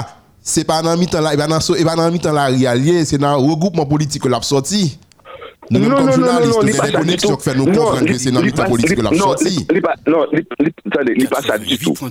[0.48, 3.86] c'est pas dans mi-temps là, et pas dans e mi-temps là réalier, c'est dans regroupement
[3.86, 4.98] politique que l'a sorti.
[5.70, 8.14] Nous non, même comme non, non, journalistes, nous avons des connexions qui nous comprendre que
[8.14, 9.68] c'est dans mi-temps politique que l'a sorti.
[10.08, 11.94] Non, attendez, il pas ça du tout.
[11.96, 12.10] Faut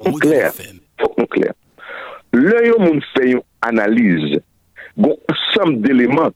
[0.00, 0.52] qu'on clair,
[1.00, 1.52] faut qu'on clair.
[2.32, 4.40] L'œil au monde fait une analyse,
[4.96, 6.30] bon ensemble d'éléments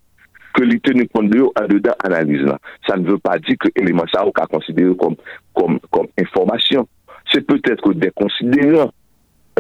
[0.55, 2.59] que les tenus compte de en dedans analyse là.
[2.87, 5.17] Ça ne veut pas dire que l'élément ça on peut considérer comme
[5.55, 6.87] comme comme information.
[7.33, 8.93] C'est peut-être que des considérants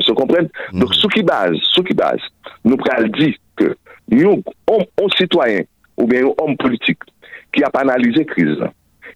[0.01, 0.47] Se kompren?
[0.49, 0.49] Mm.
[0.49, 0.81] Mm-hmm.
[0.81, 2.23] Dok sou ki baz, sou ki baz,
[2.65, 3.75] nou pral di ke
[4.13, 5.67] yon om, om sitwayen
[5.99, 7.05] ou bien yon om politik
[7.53, 8.71] ki ap analize kriz la,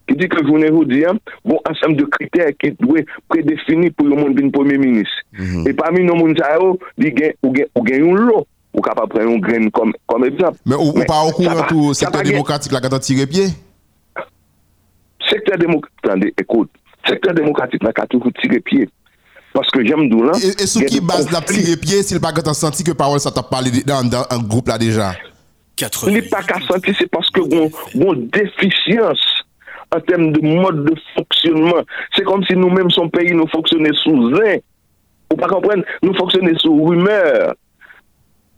[0.04, 1.16] ki di ke jounen ou diyan,
[1.48, 5.12] bon ansem de kriter ki dwe predefini pou yon moun bin premier minis.
[5.32, 5.64] Mm.
[5.70, 8.42] E pami nou moun zayou, di gen, ou gen, ou gen yon lo,
[8.76, 10.60] ou kapap pren yon gren kom, kom ekzamp.
[10.68, 13.48] Men ou, ou pa okou an tou sektor demokratik la kata tire pie?
[15.24, 16.68] Sektor demokratik, tande, ekout,
[17.08, 18.90] sektor demokratik la kata tire pie.
[19.56, 20.32] Parce que j'aime d'où là.
[20.42, 23.30] Et, et sur qui base la petite pied s'il pas qu'à senti que parole ça
[23.30, 25.14] t'a parlé dans, dans un groupe là déjà
[26.06, 29.24] Il n'est pas qu'à sentir, c'est parce que bon, bon déficience
[29.94, 31.82] en termes de mode de fonctionnement.
[32.14, 34.56] C'est comme si nous-mêmes, son pays, nous fonctionnons sous un.
[35.30, 37.54] Vous pas comprendre, nous fonctionnons sous rumeur.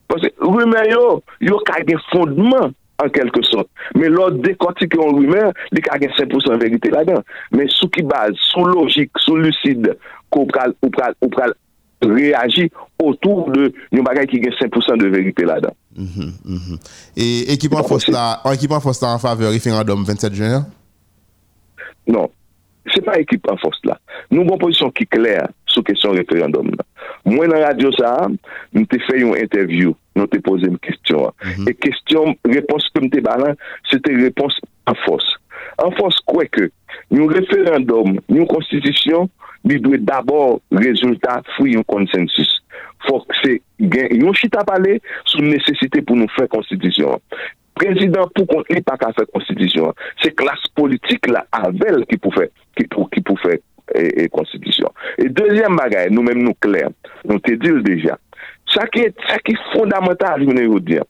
[0.09, 2.71] Parce que rumeur, yo, yo a un fondement
[3.03, 3.71] an kelke sot.
[3.99, 7.25] Men lò dekotike yon rumeur, li ka gen 5% verite la dan.
[7.55, 9.95] Men sou ki baz, sou logik, sou lucide,
[10.35, 11.55] ko pral, ou pral, ou pral
[12.05, 12.69] reagi
[13.03, 15.47] otou de yon bagay ki gen 5% de verite non.
[15.47, 15.77] bon la dan.
[15.99, 16.79] Mm -hmm, mm -hmm.
[17.17, 20.65] E ekipan Fosta, an ekipan Fosta an fave referandom 27 jenyan?
[22.07, 22.29] Non,
[22.87, 23.99] se pa ekipan Fosta.
[24.31, 26.85] Nou bon posisyon ki kler sou kesyon referandom la.
[27.25, 28.29] Mwen nan radio sa,
[28.71, 31.31] nou te fè yon interview nou te pose m kestyon.
[31.31, 31.71] Mm -hmm.
[31.71, 33.59] E kestyon, repons ke mte balan,
[33.91, 34.59] se te repons
[34.91, 35.27] an fos.
[35.83, 36.69] An fos kwe ke,
[37.15, 39.29] nou referandom, nou konstitisyon,
[39.67, 42.51] li dwe d'abor rezultat fwi yon konsensus.
[43.07, 47.23] Fok se gen, yon chita pale sou nesesite pou nou fwe konstitisyon.
[47.79, 49.95] Prezident pou kon li pa ka fwe konstitisyon.
[50.23, 53.61] Se klas politik la avel ki pou fwe, ki pou, ki pou fwe
[53.95, 54.91] e konstitisyon.
[55.17, 56.91] E, e dezyen bagay, nou men nou kler,
[57.25, 58.19] nou te dil deja,
[58.75, 59.09] Sa ki,
[59.47, 61.07] ki fondamental, jounen yo diyan,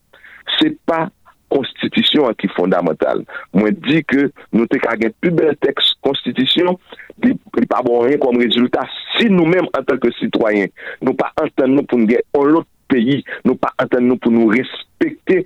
[0.59, 1.07] se pa
[1.53, 3.23] konstitisyon an ki fondamental.
[3.57, 6.77] Mwen di ke nou te kagen pi bel teks konstitisyon,
[7.25, 10.73] li, li pa bon ren kom rezultat si nou menm an tanke sitwayen.
[11.03, 14.33] Nou pa anten nou pou nou gen on lot peyi, nou pa anten nou pou
[14.33, 15.43] nou respekte,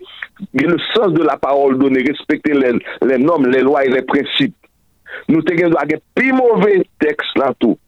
[0.53, 4.55] gen le sens de la parol do ne respekte le nom, le loy, le prinsip.
[5.31, 7.79] Nou te gen do agen pi mouve teks lan tou.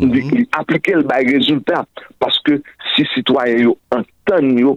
[0.00, 0.32] Mhm.
[0.38, 2.06] Li aplike l bay rezultat.
[2.22, 2.60] Paske
[2.94, 4.76] si sitwayen yo anten yo,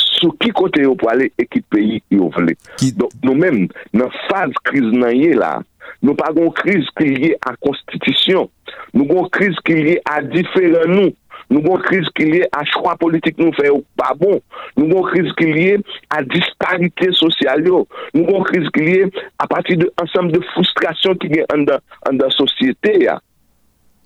[0.00, 2.56] sou ki kote yo pou ale e ki peyi yo vle.
[2.98, 5.58] Don nou men, nan faz kriz nan ye la,
[6.04, 8.48] nou pa gon kriz ki liye a konstitisyon,
[8.94, 11.12] nou gon kriz ki liye a diferan nou,
[11.52, 14.40] nou gon kriz ki liye a chwa politik nou fe yo pa bon,
[14.78, 15.78] nou gon kriz ki liye
[16.14, 17.84] a disparite sosyal yo,
[18.16, 22.32] nou gon kriz ki liye a pati de ansam de frustrasyon ki gen an da
[22.34, 23.20] sosyete ya.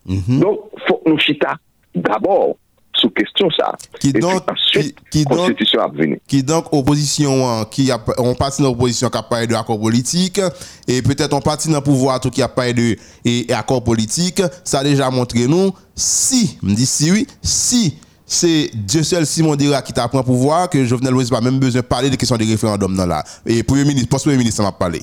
[0.08, 1.56] Nou, fok nou chita
[1.94, 2.56] d'abor,
[2.96, 3.76] sous question ça.
[4.00, 6.18] Qui donc, ensuite, qui, qui constitution à venir.
[6.26, 9.78] Qui donc opposition, hein, qui a, on partit dans l'opposition qui a parlé de accord
[9.78, 10.40] politique,
[10.86, 13.84] et peut-être on partit dans le pouvoir tout qui a parlé de et, et accord
[13.84, 19.24] politique, ça a déjà montré nous, si, me dit si oui, si c'est Dieu seul
[19.26, 22.16] Simon Dira qui t'a pris pouvoir, que Jovenel Moïse pas même besoin de parler des
[22.16, 23.24] questions des référendums dans là.
[23.46, 25.00] Et Premier ministre, post-premier ministre, ça m'a parlé.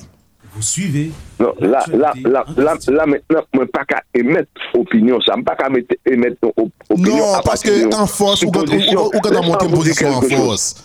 [0.56, 5.20] Vous suivez Non, là, là, là, là, là, maintenant, je ne pas qu'à émettre opinion,
[5.20, 5.68] ça ne pas qu'à
[6.06, 7.14] émettre op opinion.
[7.14, 10.82] Non, parce que en force, ou quand on monte une position en force.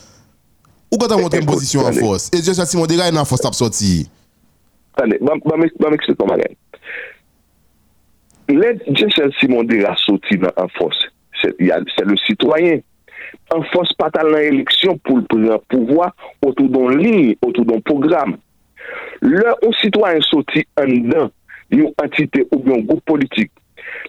[0.92, 2.30] Ou quand on monte une position en force.
[2.34, 4.10] Et Dieu Simon Dega est en force t'as sorti.
[4.94, 6.58] Attendez, je vais m'expliquer comment aller.
[8.50, 9.08] L'aide Dieu
[9.40, 10.98] Simon Dega sorti en force.
[11.42, 12.80] C'est le citoyen.
[13.56, 16.14] En force, pas dans l'élection pour le pouvoir,
[16.46, 18.36] autour d'un ligne, autour d'un programme.
[19.22, 21.30] Le un citoyen sorti en dedans
[21.70, 23.52] une entité ou bien un groupe politique,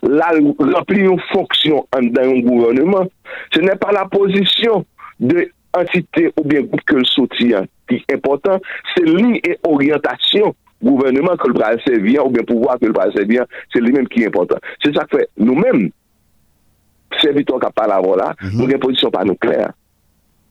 [0.03, 3.07] là, remplir une fonction en dedans un gouvernement,
[3.55, 4.85] ce n'est pas la position
[5.21, 8.59] de entité ou bien groupe que le sorti hein, qui est important,
[8.97, 13.11] c'est ligne et orientation gouvernement que le bras servir ou bien pouvoir que le bras
[13.13, 14.57] servir, c'est lui-même qui est important.
[14.83, 15.91] C'est ça que fait nous-mêmes,
[17.21, 19.73] serviteurs qui parlent avant là, nous avons une position pas nous claire.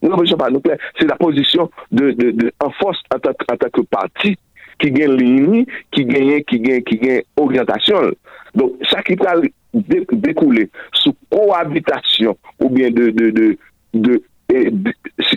[0.02, 0.78] Nous avons une position pas nous claire.
[0.98, 4.38] C'est la position de, de, de, en force en tant que parti
[4.82, 8.12] ki gen lini, ki genyen, ki gen, ki gen orientasyon.
[8.58, 10.68] Don, sa ki pral dekoule
[11.00, 14.20] sou kohabitasyon ou bien de de, de,
[14.52, 14.94] de,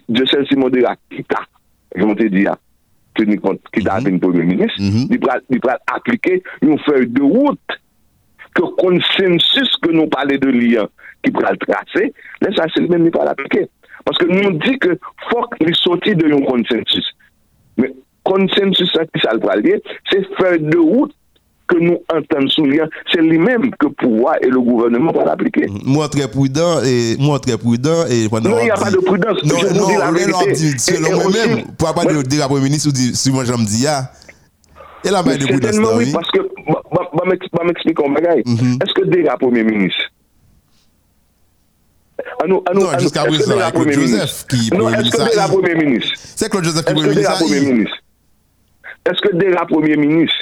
[0.08, 1.44] de sensi modera ki ta,
[1.94, 2.56] jman te di ya,
[3.14, 4.74] ki ta apen pou le minis,
[5.10, 7.78] di pral aplike yon fey de wout
[8.54, 10.90] ke konsensus ke nou pale de liyan
[11.24, 12.10] ki pral trase,
[12.42, 13.66] lè sa se men mi pral aplike.
[14.04, 14.98] Paske nou di ke
[15.30, 17.06] fok li soti de yon konsensus.
[17.80, 17.94] Men,
[18.26, 21.12] le va lier, c'est feuille de route
[21.66, 25.66] que nous entendons sous lien, c'est lui-même que le pouvoir et le gouvernement vont l'appliquer.
[25.84, 28.98] Moi très prudent et moi très prudent et pendant Non, il n'y a pas de
[28.98, 29.42] prudence.
[29.44, 30.78] Non, Je vous non, dis la vérité.
[30.78, 32.90] selon moi-même, pour pas de dire à Premier ministre
[33.44, 34.10] j'aime dire ah.
[35.06, 38.12] Et Mais bas de prudence oui, parce que, bah, bah, bah, m'ex- bah, m'expliquer un
[38.12, 38.38] bagage.
[38.46, 40.00] Est-ce que déjà Premier ministre?
[42.42, 46.64] À nous, Non, nous, jusqu'à présent, a Claude Joseph qui est Premier ministre C'est Claude
[46.64, 47.96] Joseph qui est Premier ministre?
[49.10, 50.32] eske dera premier minis?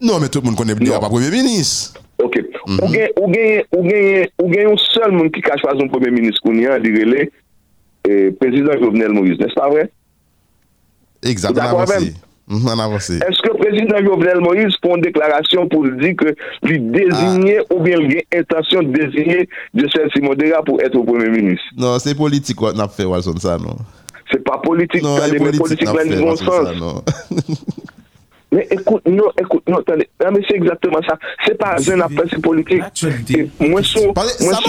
[0.00, 1.04] Non, men tout moun konen dera non.
[1.04, 1.92] pa premier minis.
[2.22, 3.08] Ok, mm -hmm.
[3.20, 7.28] ou genye gen, gen yon sol moun ki ka chwazon premier minis koun yan, direle,
[8.08, 9.88] eh, prezident Jovenel Moïse, nes pa vre?
[11.22, 12.14] Exact, an avansi.
[12.48, 13.18] An avansi.
[13.26, 16.32] Eske prezident Jovenel Moïse pon deklarasyon pou di ke
[16.62, 17.74] li dezigne ah.
[17.74, 21.60] ou bien li gen intasyon dezigne Joseph Simon Dera pou etre premier minis?
[21.76, 23.82] Non, se politik wak nap fe walson sa, non?
[24.30, 27.04] C'est pas politique, Non, attendez, c'est mais politique politique n'a dans fait le bon sens.
[28.52, 31.18] Mais écoute, non, écoute, non, attendez, non, mais c'est exactement ça.
[31.44, 32.80] C'est pas un affaire, c'est politique.
[33.60, 34.06] Moi, que
[34.44, 34.60] moi, ça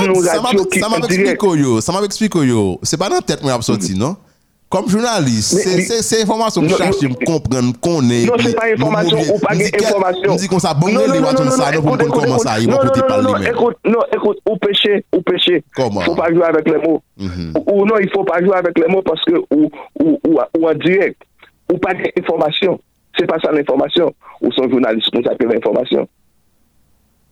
[1.03, 2.79] expliqué yo, ça m'a expliqué yo.
[2.81, 4.17] C'est pas dans la tête moi sorti non?
[4.69, 5.59] Comme journaliste,
[6.01, 8.25] c'est information que je cherche non, me comprendre qu'on est.
[8.25, 10.31] Non, c'est pas information ou pas information.
[10.31, 12.67] On dit qu'on ça bon Non, les Watson non, ça pour comprendre comment ça il
[12.67, 15.63] non, va non, côté non, écoute, non, écoute, ou péché, ou péché.
[15.73, 16.01] Comment?
[16.01, 17.01] Faut pas jouer avec les mots.
[17.17, 17.53] Mhm.
[17.71, 19.71] Ou, non, il faut pas jouer avec les mots parce que, ou,
[20.65, 21.21] en direct,
[21.71, 22.77] ou pas d'information.
[23.17, 24.13] C'est pas ça l'information.
[24.41, 26.07] Ou son journaliste qu'on s'appelle l'information.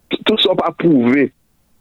[0.10, 1.34] Tout- Tout ça pas prouvé,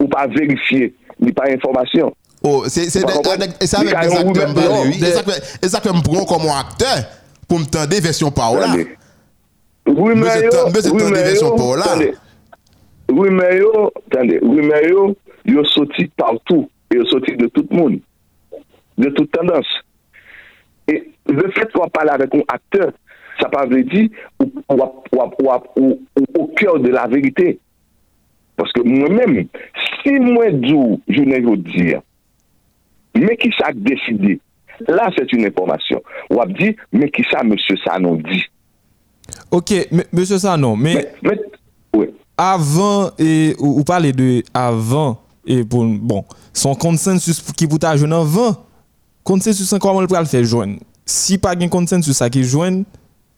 [0.03, 2.13] ou pas vérifié, ni pas information.
[2.47, 5.65] Oh, c'est c'est avec- ça avec Il y a des un acteurs Et ça que
[5.65, 7.05] et ça que me prend comme acteur
[7.49, 8.65] pour me tendre version par là.
[8.67, 8.89] Attendez.
[9.87, 11.03] Oui, Mais c'est yo, un- mais c'est oui,
[13.59, 14.39] yo, attendez.
[14.43, 17.99] Oui, mais yo, yo, sorti partout, yo sorti de tout le monde,
[18.99, 19.67] de toute tendance.
[20.89, 22.93] Et le fait qu'on parle avec un acteur,
[23.41, 24.09] ça pas veut dire
[24.41, 24.51] ou,
[26.39, 27.59] au cœur de la vérité.
[28.57, 29.47] Parce que moi-même,
[30.03, 32.01] si moi je ne veux dire,
[33.15, 34.41] Men ki sa deside?
[34.89, 36.03] La, c'est une information.
[36.31, 38.41] Ou ap di, men ki sa Monsie Sanon di?
[39.55, 39.77] Ok,
[40.13, 41.05] Monsie Sanon, men...
[41.23, 41.39] Mais...
[41.95, 42.09] Oui.
[42.37, 46.25] Avant, et, ou, ou pale de avant, et bon, bon
[46.55, 48.63] son konsensus ki pou ta joun avant,
[49.27, 50.79] konsensus an kwa moun pral fè joun.
[51.07, 52.83] Si pa gen konsensus a ki joun,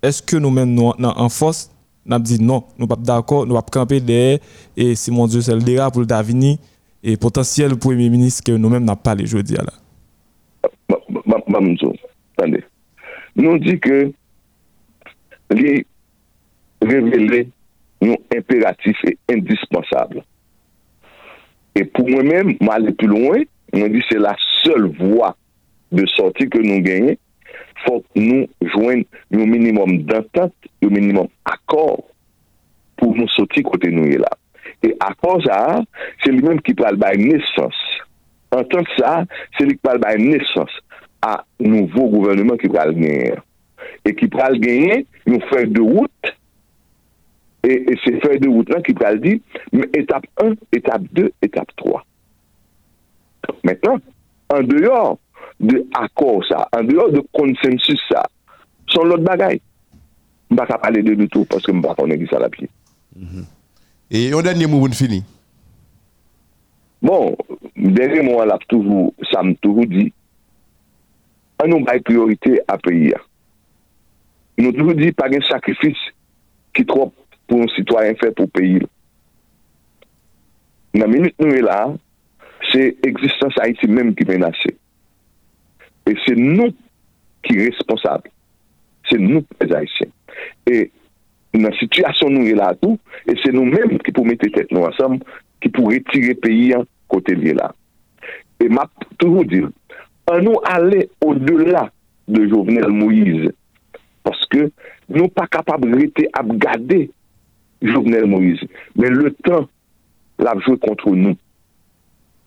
[0.04, 1.66] eske nou men nou an fos,
[2.06, 4.38] nan ap di non, nou pap d'akor, nou pap kampe de,
[4.76, 6.56] et si mon dieu sel dera pou l'da vini,
[7.06, 9.72] et potentiel Premier ministre que nous-mêmes n'a pas les jeudi à là.
[11.46, 11.94] Mamzo,
[12.36, 12.64] attendez.
[13.36, 14.12] Nous dit que
[15.50, 15.86] les
[16.82, 17.48] révéler
[18.00, 20.24] nous impératif et indispensable.
[21.76, 23.38] Et pour moi-même, m'aller plus loin,
[23.72, 25.36] on dit c'est la seule voie
[25.92, 27.16] de sortie que nous gagnons.
[27.86, 32.02] Faut que nous joindre un minimum d'entente, un minimum d'accord
[32.96, 34.30] pour nous sortir côté nous là.
[34.84, 35.60] E akon sa,
[36.22, 37.78] se li menm ki pral bay nesans.
[38.54, 39.20] An ton sa,
[39.56, 40.72] se li pral bay nesans
[41.26, 43.40] a nouvo gouvernement ki pral genyen.
[44.06, 46.32] E ki pral genyen, nou fèr de wout,
[47.66, 49.36] e se fèr de wout lan ki pral di,
[49.96, 52.02] etap 1, etap 2, etap 3.
[53.66, 54.02] Mèten,
[54.54, 55.16] an deyor
[55.62, 58.26] de akor sa, an deyor de konsensus sa,
[58.92, 59.58] son lot bagay.
[60.52, 62.70] Mba ka pale de doutou, paske mba konen ki sa la piye.
[63.16, 63.52] Mm-hmm.
[64.10, 65.24] Et un dernier mot, on finit.
[67.02, 67.36] Bon,
[67.76, 70.12] dernier mot, on toujours, ça me toujours dit,
[71.62, 73.14] on nous a priorité à payer.
[74.58, 75.98] Nous toujours dit, pas un sacrifice
[76.74, 77.12] qui trop
[77.46, 78.80] pour un citoyen fait pour payer.
[80.94, 81.92] Dans la minute nous est là,
[82.72, 84.76] c'est l'existence Haïti même qui est menacée.
[86.06, 86.72] Et c'est nous
[87.42, 88.30] qui sommes responsables.
[89.08, 90.08] C'est nous les Haïtiens.
[90.66, 90.90] Et
[91.78, 92.74] situation nous est là
[93.26, 95.18] et c'est nous-mêmes qui pouvons mettre tête nous ensemble,
[95.60, 97.74] qui pour retirer le pays en côté lié là.
[98.60, 99.62] Et m'a toujours dit,
[100.30, 101.90] on nous aller au-delà
[102.28, 103.52] de Jovenel Moïse,
[104.22, 104.70] parce que
[105.08, 107.10] nous pas capables de garder
[107.82, 108.60] Jovenel Moïse,
[108.96, 109.68] mais le temps
[110.38, 111.36] l'a joué contre nous.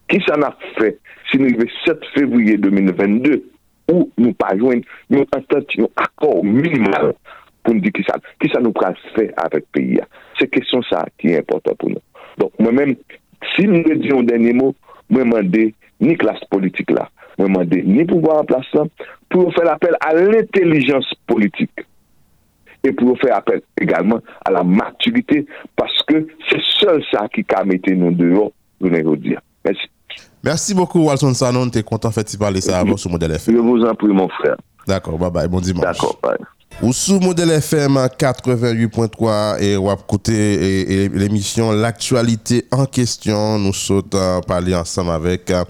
[0.08, 0.98] Qui ça n'a fait
[1.30, 3.44] si nous arrivons 7 février 2022
[3.92, 5.26] où nous pas joindre un
[5.96, 7.14] accord minimal
[7.70, 10.00] pour nous dire qui ça, qui ça nous pourra faire avec le pays.
[10.40, 12.02] C'est question ça qui est important pour nous.
[12.38, 12.96] Donc moi-même,
[13.56, 14.76] si nous disons un dernier mot,
[15.10, 18.84] moi demander ni classe politique là, moi demander ni pouvoir en place là,
[19.30, 21.86] pour faire appel à l'intelligence politique
[22.84, 27.64] et pour faire appel également à la maturité parce que c'est seul ça qui a
[27.64, 28.52] mis nous dehors,
[28.82, 29.42] vais vous dire.
[29.64, 29.88] Merci.
[30.44, 31.70] Merci beaucoup, Walson Sanon.
[31.70, 33.56] T'es content fait de parler ça avant sur Modèle FM.
[33.56, 34.56] Je vous en prie, mon frère.
[34.88, 35.84] D'accord, bye bye, bon dimanche.
[35.84, 36.38] D'accord, bye.
[36.82, 43.60] Ou sous Modèle FM 88.3 et va écouter l'émission L'actualité en question.
[43.60, 44.04] Nous sommes
[44.48, 45.66] parler ensemble avec euh,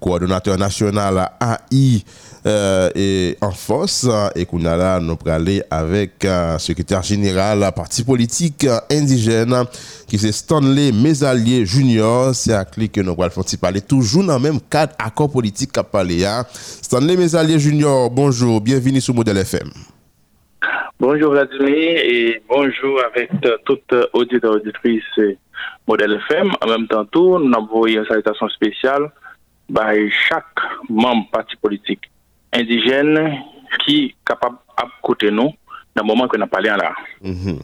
[0.00, 2.02] coordonnateur national AI
[2.46, 8.02] euh, et en force et qu'on a là nous aller avec euh, secrétaire général parti
[8.04, 9.64] politique euh, indigène
[10.06, 14.42] qui c'est Stanley Mesallier Junior c'est à clic que nous allons parler toujours dans le
[14.42, 16.44] même cadre accord politique qu'a parlé hein.
[16.82, 19.70] Stanley Mesallier Junior bonjour bienvenue sur Modèle FM
[21.00, 25.02] Bonjour Vladimir et bonjour avec euh, toute euh, auditeur auditrice
[25.88, 26.52] Modèle FM.
[26.62, 29.10] En même temps, tout, nous avons une salutation spéciale
[29.74, 29.92] par
[30.28, 32.10] chaque membre parti politique
[32.52, 33.42] indigène
[33.84, 34.58] qui est capable
[35.02, 35.52] côté nous
[35.94, 36.92] dans le moment que nous parlé là.
[37.22, 37.58] Mhm.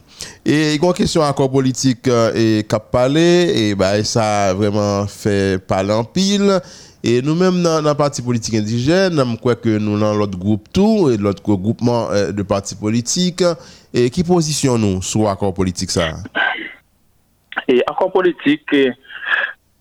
[0.45, 4.49] Et il y a une question accord politique euh, et cap parler et bah ça
[4.49, 6.61] a vraiment fait parler en pile
[7.03, 11.17] et nous-mêmes dans le parti politique indigène, je que nous dans l'autre groupe tout et
[11.17, 13.43] l'autre groupement euh, de partis politiques
[13.91, 16.13] et qui positionne nous sur accord politique ça?
[17.67, 18.91] Et accord politique que,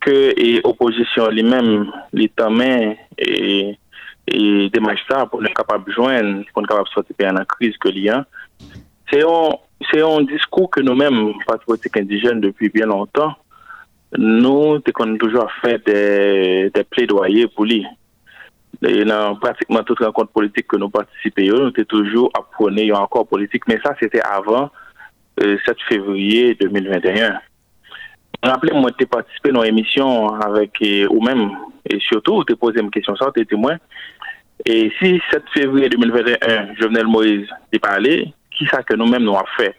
[0.01, 3.77] que et opposition lui-même, l'État main et,
[4.27, 7.45] et des magistrats pour être capable de joindre, pour être capable de sortir de la
[7.45, 8.25] crise que l'il
[9.13, 9.51] c'est un,
[9.91, 13.35] c'est un discours que nous-mêmes, partis politiques indigènes, depuis bien longtemps,
[14.17, 17.87] nous, avons toujours fait des, des plaidoyers pour lui.
[18.83, 23.27] Et dans pratiquement toute rencontre politique que nous participons, nous avons toujours apprené un accord
[23.27, 24.71] politique, mais ça, c'était avant
[25.43, 27.39] euh, 7 février 2021.
[28.43, 31.51] Rappelez-moi, tu participé dans l'émission avec, euh, ou même,
[31.89, 33.77] et surtout, tu posé une question, ça, tu es témoin.
[34.65, 39.47] Et si 7 février 2021, Jovenel Moïse est parlé, qui ça que nous-mêmes nous avons
[39.57, 39.75] fait?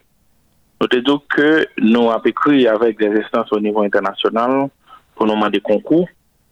[0.80, 4.68] Nous te dit que nous avons écrit avec des instances au niveau international
[5.14, 6.08] pour nous demander concours,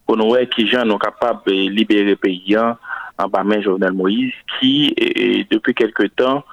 [0.06, 3.92] pour nous voir qui gens sont capables de libérer le pays en bas main Jovenel
[3.92, 4.94] Moïse, qui,
[5.50, 6.44] depuis quelque temps,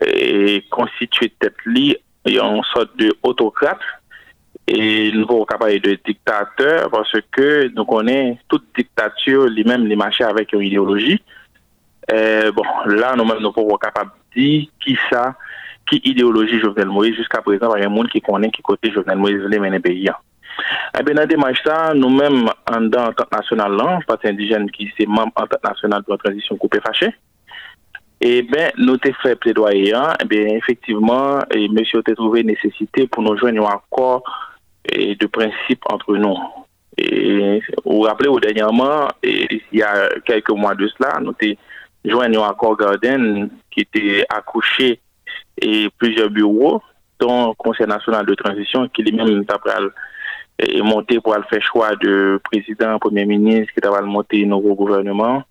[0.00, 1.96] est constitué tête li
[2.40, 3.80] en sorte de autocrate
[4.66, 10.24] et nous sommes capables de dictateur parce que nous connaissons toute dictature, lui-même, les marchés
[10.24, 11.20] avec une idéologie.
[12.12, 15.34] Euh, bon, là, nous-mêmes, nous pouvons capables de dire qui ça,
[15.88, 18.90] qui idéologie Jovenel Moïse jusqu'à présent, il y a un monde qui connaît qui côté
[18.92, 20.08] Jovenel Moïse les mener pays.
[20.98, 25.06] Eh bien, dans démarche ça, nous-mêmes, en dans l'entente nationale, là, parti indigène qui c'est
[25.06, 27.12] membre entente nationale pour la transition coupée fâchée,
[28.20, 30.12] eh bien, nous avons fait plaidoyer, hein.
[30.22, 34.22] eh bien, effectivement, et monsieur a trouvé nécessité pour nous joindre un accord
[34.84, 36.36] et de principe entre nous.
[36.98, 41.34] Et vous vous rappelez, dernièrement, il y a quelques mois de cela, nous
[42.04, 45.00] joint un accord Garden qui était accouché
[45.60, 46.82] et plusieurs bureaux,
[47.18, 49.44] dont le Conseil national de transition, qui lui-même
[50.58, 55.44] est monté pour faire choix de président, premier ministre, qui va monter nouveau gouvernement.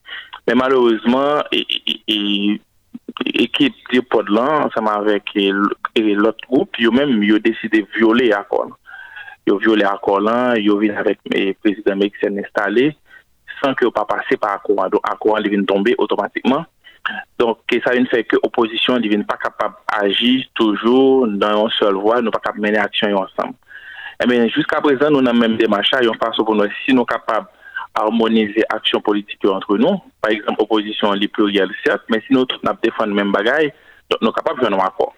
[0.48, 1.42] Mais malheureusement,
[3.26, 5.24] l'équipe de Podlan, ensemble avec
[5.96, 8.78] l'autre groupe, ils ont même décidé de violer l'accord.
[9.48, 12.96] Ils ont violé l'accord là, ils ont venu avec le président mexicain installé,
[13.64, 14.90] sans que pas passer par l'accord.
[14.90, 16.66] Donc, l'accord vient tomber automatiquement.
[17.40, 22.22] Donc, ça ne fait que l'opposition ne pas capable d'agir toujours dans une seule voie,
[22.22, 23.56] nous pas capable de mener action ensemble.
[24.24, 27.06] Eh bien, jusqu'à présent, nous avons même machins, on passe pour nous, si nous sommes
[27.08, 27.48] capables
[27.94, 32.46] harmoniser action politique entre nous, par exemple, opposition les plurielle, certes, mais si nous
[32.82, 33.74] défendons le même bagaille,
[34.10, 35.14] nous sommes capables de faire un accord.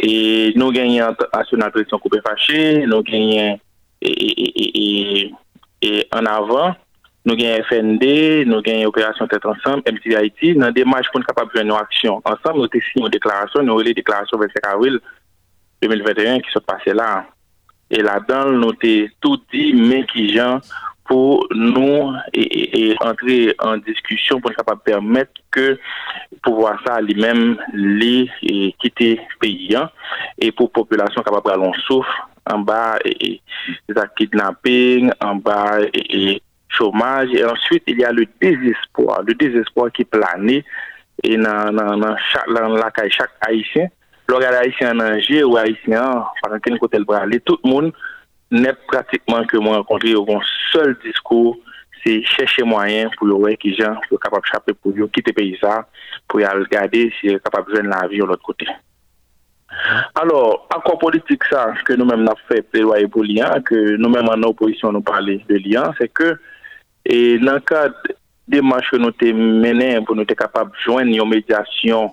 [0.00, 3.58] E nou genyen asyonan presyon koupe fache, nou genyen
[4.00, 5.26] e, e,
[5.82, 6.76] e, en avan,
[7.28, 8.06] nou genyen FND,
[8.48, 12.22] nou genyen operasyon tèt ansam, MTI Haiti, nan demaj pou nou kapab jwen nou aksyon.
[12.28, 14.98] Ansam nou te si nou deklarasyon, nou rele deklarasyon 25 avril
[15.84, 17.12] 2021 ki se pase la.
[17.92, 20.62] E la dan nou te tout di men ki jan
[21.12, 25.78] pour nous et, entrer en discussion pour capable permettre que
[26.42, 28.30] pouvoir ça lui-même les
[28.80, 29.90] quitter le pays hein,
[30.38, 33.42] et pour population capable de en souffre en bas et,
[33.90, 37.28] des kidnapping en bas et, chômage.
[37.34, 42.90] Et ensuite il y a le désespoir le désespoir qui plane et dans, chaque dans
[43.10, 43.88] chaque haïtien.
[44.30, 47.92] Haïtien en danger ou haïtien par quel côté le aller tout le monde
[48.52, 50.40] n'est pratiquement que moi rencontré un
[50.70, 51.56] seul discours,
[52.04, 55.58] c'est chercher moyen pour voir qui gens sont capables de chapper pour quitter le pays
[55.60, 55.88] ça,
[56.28, 58.66] pour y aller regarder si est capable de jouer la vie de l'autre côté.
[60.14, 64.92] Alors, accord politique ça, que nous-mêmes avons fait plaidoyer pour l'IA, que nous-mêmes en opposition
[64.92, 66.36] nous parlons de l'IA, c'est que
[67.04, 67.94] et dans le cadre
[68.46, 72.12] des marches que nous avons menées pour nous être capables de joindre une médiation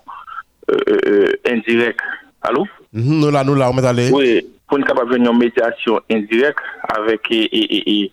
[0.71, 1.99] euh, euh, euh indirecte.
[2.41, 2.65] Allô?
[2.93, 4.09] Mhm, nous là, nous là, on aller.
[4.11, 6.63] Oui pour nous capable une médiation indirecte
[6.95, 8.11] avec et,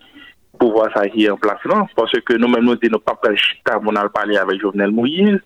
[0.58, 1.58] pouvoir ça en place
[1.94, 5.38] parce que nous-mêmes nous disons pas faire chita on a parlé avec Jovenel Moïse.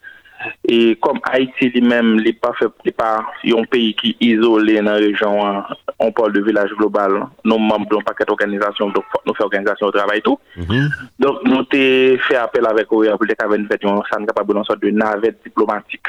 [0.66, 4.94] Et comme Haïti lui-même n'est pas fait pas un pays qui est isolé dans la
[4.94, 5.66] région hein,
[5.98, 9.92] on parle de village global nous membres d'un paquet d'organisations donc nous faisons organisation de
[9.98, 10.38] travail tout.
[10.56, 10.88] Mm-hmm.
[11.18, 16.06] donc nous avons fait appel avec eux pour ça capable une sorte de navette diplomatique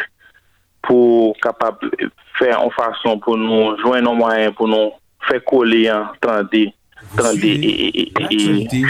[0.86, 1.82] pou kapab
[2.40, 4.94] fè an fason pou nou jwen an mwayen pou nou
[5.28, 6.70] fè kole an tande
[7.02, 8.08] e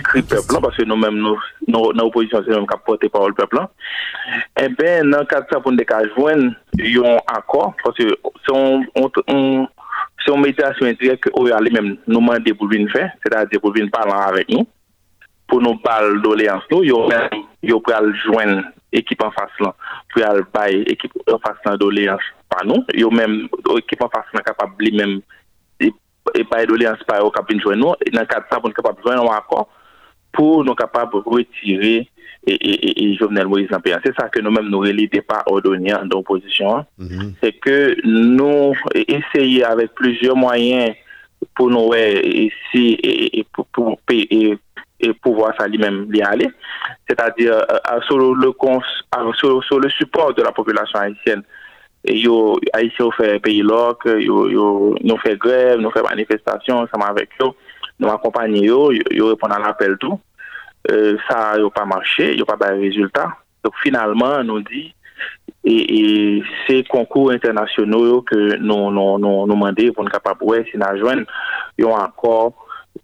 [0.03, 4.65] kri peplan parce nou mèm nou nan oposisyon se nou kap pote parol peplan e
[4.65, 8.07] eh ben nan kat sa pou nou deka jwen yon akor parce
[8.47, 8.83] son
[10.25, 13.75] son meditasyon indirek ou yale mèm nou mande pou vin fè se da de pou
[13.75, 14.67] vin palan avèk nou
[15.51, 18.61] pou nou pal dole ans nou yo pral jwen
[19.31, 19.75] face là
[20.13, 24.25] pour aller bailler équipe en face là doléance pas nous yo même équipe en face
[24.33, 25.21] là capable même
[25.79, 29.37] et pas doléance pas au capable joindre nous dans cadre ça pour capable joindre un
[29.37, 29.69] accord
[30.31, 32.09] pour nous capable retirer
[32.47, 36.09] et, et, et, Jovenel Moïse en C'est ça que nous-mêmes nous relis pas ordonné en
[36.09, 36.75] opposition.
[36.75, 36.85] Hein.
[36.99, 37.33] Mm-hmm.
[37.41, 40.95] C'est que nous essayer avec plusieurs moyens
[41.55, 43.99] pour nous ici et, pour, pour,
[45.01, 46.49] et, pouvoir ça lui-même y aller,
[47.07, 48.51] c'est-à-dire euh, sur, le,
[49.35, 51.43] sur, sur, le support de la population haïtienne.
[52.03, 57.05] Et yo, Haïtien fait pays loc, yo, yo, nous fait grève, nous fait manifestation ensemble
[57.07, 57.49] avec eux,
[57.99, 60.19] nous accompagnons yo, yo répondent à l'appel tout.
[60.89, 63.29] Euh, ça n'a pas marché, il n'y a pas de résultat.
[63.63, 64.95] Donc finalement, nous dit,
[65.63, 72.61] et, ces concours internationaux que nous demandons pour nous capables de si nous ont encore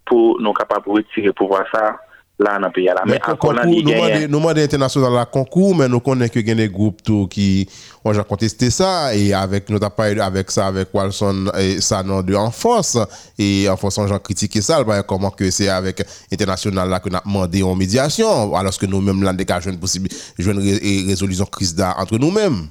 [0.08, 1.96] pour nous capables de retirer pour voir ça
[2.38, 2.88] là dans le pays.
[3.06, 7.68] Mais, encore là, nous demandons international la concours, mais nous connaissons que des groupes qui
[8.04, 12.34] ont contesté ça et avec nous parlé avec ça avec Walson et ça non de
[12.34, 12.98] en force
[13.38, 16.02] et en force on a critiqué ça comment que c'est avec
[16.32, 20.08] international là que nous avons demandé en médiation alors que nous-mêmes là dégagé une possible
[20.38, 22.68] une résolution crise entre nous-mêmes.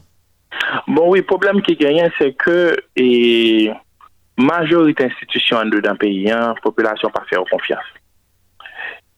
[0.87, 3.69] Bon oui, le problème qui gagne c'est que et
[4.37, 7.83] majorité institution dans le pays, la hein, population pas faire confiance.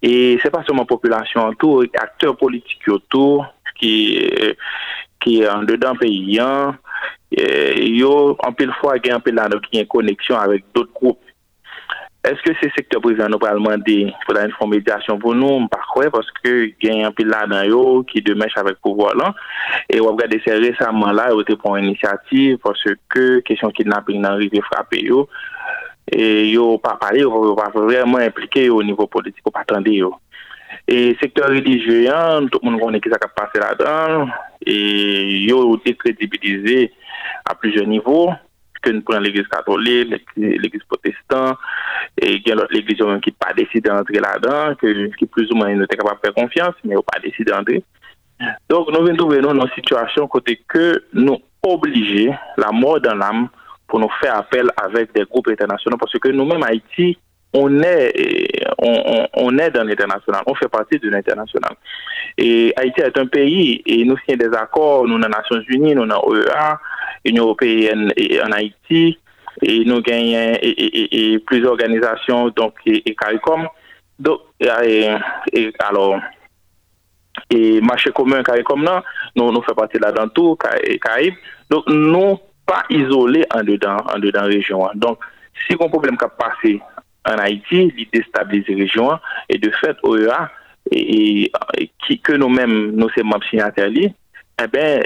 [0.01, 3.45] Et c'est pas seulement la population autour, acteurs politiques autour
[3.77, 4.29] qui
[5.19, 6.77] qui en dedans pays, hein,
[7.31, 10.63] yo, en pile fois, a un peu là qui a connexion avec
[12.21, 15.67] Est-ce que ces secteurs présents nous parlent pour la médiation pour nous?
[15.69, 19.15] Pas quoi, parce que il y a un peu là dans qui de avec pouvoir
[19.15, 19.33] là.
[19.89, 24.33] Et on c'est récemment là, ils ont pris une initiative parce que question kidnapping n'a
[24.33, 25.29] arrivé frapper yo.
[26.11, 30.13] Et yo pas parler, yo pas vraiment impliqué au niveau politique, pas attendre yo.
[30.89, 34.27] Et secteur religieux, hein, tout le monde connaît qui ça passé là-dedans.
[34.65, 36.91] Et yo décrédibilisé
[37.49, 38.29] à plusieurs niveaux
[38.81, 41.57] que nous prenons l'église catholique, l'église protestante,
[42.17, 44.75] et l'église qui n'a pas décidé d'entrer là-dedans,
[45.17, 47.83] qui plus ou moins n'était capable de faire confiance, mais n'a pas décidé d'entrer.
[48.69, 53.49] Donc, nous venons trouver dans une situation côté que nous obliger la mort dans l'âme
[53.87, 57.17] pour nous faire appel avec des groupes internationaux, parce que nous-mêmes, Haïti,
[57.51, 61.71] on est, on, on est dans l'international, on fait partie de l'international.
[62.37, 65.95] Et Haïti est un pays, et nous signons des accords, nous, dans les Nations Unies,
[65.95, 66.79] nous, dans l'OEA,
[67.25, 69.17] Union européenne et en Haïti,
[69.61, 73.67] et nous gagnons et, et, plusieurs organisations, donc, et, CARICOM.
[74.17, 75.09] Donc, et,
[75.79, 76.19] alors,
[77.49, 79.03] et marché commun CARICOM, là,
[79.35, 80.57] nous, nous faisons partie là-dedans tout,
[81.01, 81.35] Caraïbes.
[81.69, 84.89] Donc, nous, pas isolés en dedans, en dedans région.
[84.95, 85.19] Donc,
[85.67, 86.81] si un problème qui a passé
[87.25, 90.49] en Haïti, il déstabilise la région, et de fait, OEA,
[90.91, 91.51] et,
[92.05, 93.89] qui, que nous-mêmes, nous sommes membres signataires,
[94.63, 95.01] eh bien,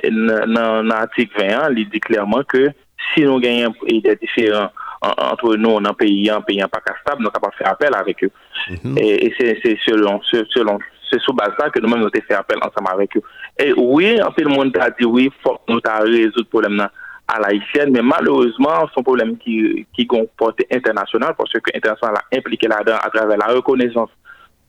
[0.47, 2.69] dans l'article 21, il dit clairement que
[3.13, 4.69] si nous gagnons des différents
[5.01, 7.91] entre nous, dans un pays, un pays pas stable, nous sommes capables de faire appel
[7.93, 8.31] avec eux.
[8.69, 8.97] Mhm.
[8.97, 10.79] Et, c'est selon, selon
[11.11, 13.21] c'est sous base ça que nous-mêmes nous avons fait appel ensemble avec eux.
[13.59, 16.87] Et oui, un peu le monde a dit oui, faut que nous résoudre le problème
[17.27, 22.37] à l'haïtienne, mais malheureusement, c'est un problème qui, qui portée internationale parce que l'international a
[22.37, 24.09] impliqué là-dedans à travers la reconnaissance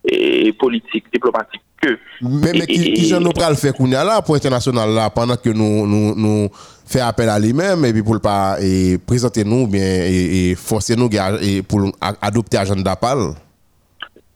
[0.05, 1.99] et politique, diplomatique que.
[2.21, 6.15] Mais, mais qui, qui nous le faire là pour international là pendant que nous nous
[6.15, 6.49] nous
[6.87, 11.09] fait appel à lui-même et puis pour pas et présenter nous bien et, forcer nous
[11.41, 11.91] et pour
[12.21, 13.35] adopter agenda d'appel.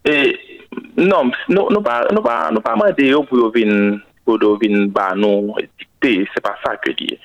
[0.05, 0.37] Et
[0.97, 5.55] non, nous nous pas nous pas nous pas demander pour venir pour venir bah nous
[5.79, 7.19] dicter, c'est pas ça que dit.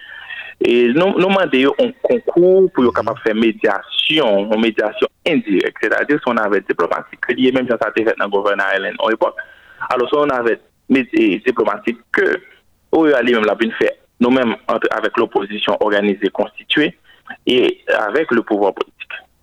[0.65, 5.77] Et nous, nous demandons un concours pour être capable de faire médiation, une médiation indirecte,
[5.81, 8.69] c'est-à-dire si on avait diplomatique, que même si ça a été fait dans le gouvernement
[8.73, 9.35] Hélène à l'époque.
[9.89, 10.59] Alors si on avait
[11.45, 12.39] diplomatique, que
[12.93, 13.91] on allait même la faire
[14.21, 16.97] nous-mêmes avec l'opposition organisée, constituée,
[17.45, 18.93] et avec le pouvoir politique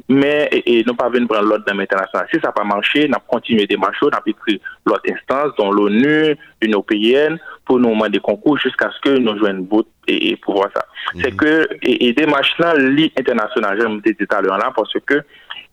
[0.09, 2.26] mais et, nous pas venir prendre l'ordre d'un international.
[2.32, 5.53] Si ça n'a pas marché, nous avons continué des marches, nous avons pris l'autre instance,
[5.59, 9.86] dont l'ONU, l'Union européenne, pour nous demander des concours jusqu'à ce que nous jouions bout
[10.07, 10.84] et, pour voir ça.
[11.14, 11.20] Mhm.
[11.22, 15.22] C'est que, et, des marches là, l'international, j'ai dit tout à l'heure là, parce que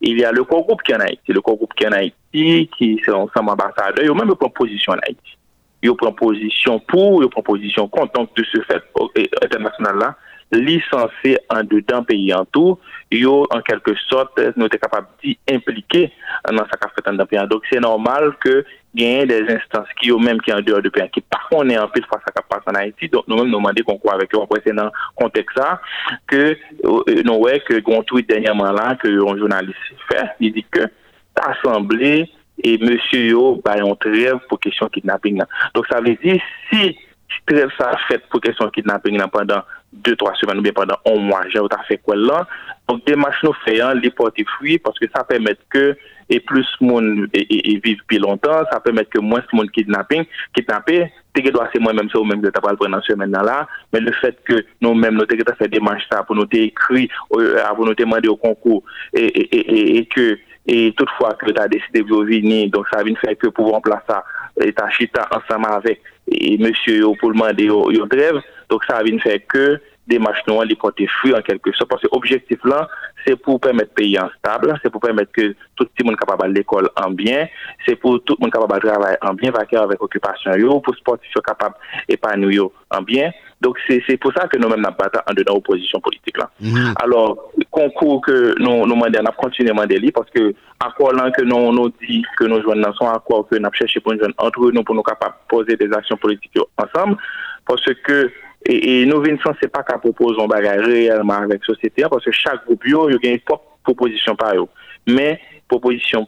[0.02, 2.70] il y a le co-groupe qui est en Haïti, le co-groupe qui est en Haïti,
[2.78, 5.38] qui sont ensemble ambassadeurs, ils ont même une position en Haïti.
[5.82, 8.14] Ils ont une position pour, ils ont une position contre.
[8.14, 8.84] Donc, de ce fait,
[9.44, 10.16] international là,
[10.52, 12.80] licencié en dedans pays en tout,
[13.12, 15.08] yo en quelque sorte nous sommes capables
[15.48, 16.12] d'impliquer
[16.50, 17.40] dans sa fait dans pays.
[17.50, 21.10] Donc c'est normal que y des instances qui ont même qui en dehors de pays
[21.14, 23.10] qui par contre est en plus face à qui passe en Haïti.
[23.10, 25.82] Donc nous même nous demandons qu'on croit avec eux après c'est dans contexte ça
[26.28, 29.78] que euh, nous ouais que un tweet dernièrement là que un journaliste
[30.10, 30.86] fait, il dit que
[31.36, 32.30] l'assemblée
[32.64, 35.42] et monsieur yo bah on trêve pour question kidnapping.
[35.76, 36.42] Donc ça veut dire
[36.72, 36.98] si
[37.46, 41.44] trêve ça fait pour question kidnapping pendant deux, trois semaines ou bien pendant un mois,
[41.50, 42.48] j'ai fait quoi là.
[42.88, 45.96] Donc, des matchs nous faisons, les porter fruits parce que ça permet que
[46.30, 51.12] et plus monde et, vivre plus longtemps, ça permet que moins de monde kidnapping, kidnappé,
[51.34, 54.00] t'es doit c'est moi-même ça ou même de t'as pas le prendre semaine là, mais
[54.00, 57.86] le fait que nous-mêmes nous t'es fait des matchs ça pour nous écrit, euh, pour
[57.86, 62.14] nous demander au concours et, et, et, que et toutefois que tu as décidé de
[62.14, 64.20] venir, donc ça vient faire que pour remplacer
[64.76, 69.80] ta chita ensemble avec et monsieur pour demander au grève, donc ça vient faire que
[70.08, 71.90] des matchs noirs, les porter fruits en quelque sorte.
[71.90, 72.88] Parce que l'objectif là,
[73.26, 76.48] c'est pour permettre pays en stable, c'est pour permettre que tout le monde capable à
[76.48, 77.48] l'école en bien,
[77.86, 80.96] c'est pour tout le monde capable de travailler en bien, vaquer avec occupation, yo, pour
[80.96, 81.76] sportifs capable
[82.08, 83.32] d'épanouir en bien.
[83.60, 86.50] Donc c'est pour ça que nous-mêmes nous battons en dedans opposition politique là.
[86.60, 86.94] Mhm.
[87.02, 91.42] Alors, concours que nous nous demandons, nous continuons à demander parce que accord là que
[91.42, 94.72] nous nous dit que nous jouons dans son accord que nous cherchons pour nous entre
[94.72, 97.18] nous pour nous capables poser des actions politiques ensemble
[97.68, 98.32] parce que
[98.66, 102.32] et, nous venons c'est pas qu'à proposer un bagage réellement avec la société parce que
[102.32, 102.92] chaque groupe il
[103.24, 103.40] y a une
[103.84, 104.68] proposition par eux.
[105.08, 106.28] Mais proposition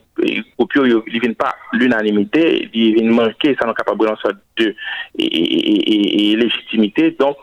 [0.58, 4.76] groupe il vient pas l'unanimité, il vient manquer ça nous capable de sorte de
[5.18, 7.16] et, légitimité.
[7.20, 7.38] Donc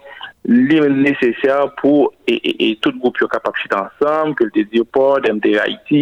[0.47, 5.59] nécessaire pour et, tout groupe est capable de ensemble, que le DZIOPOD, MD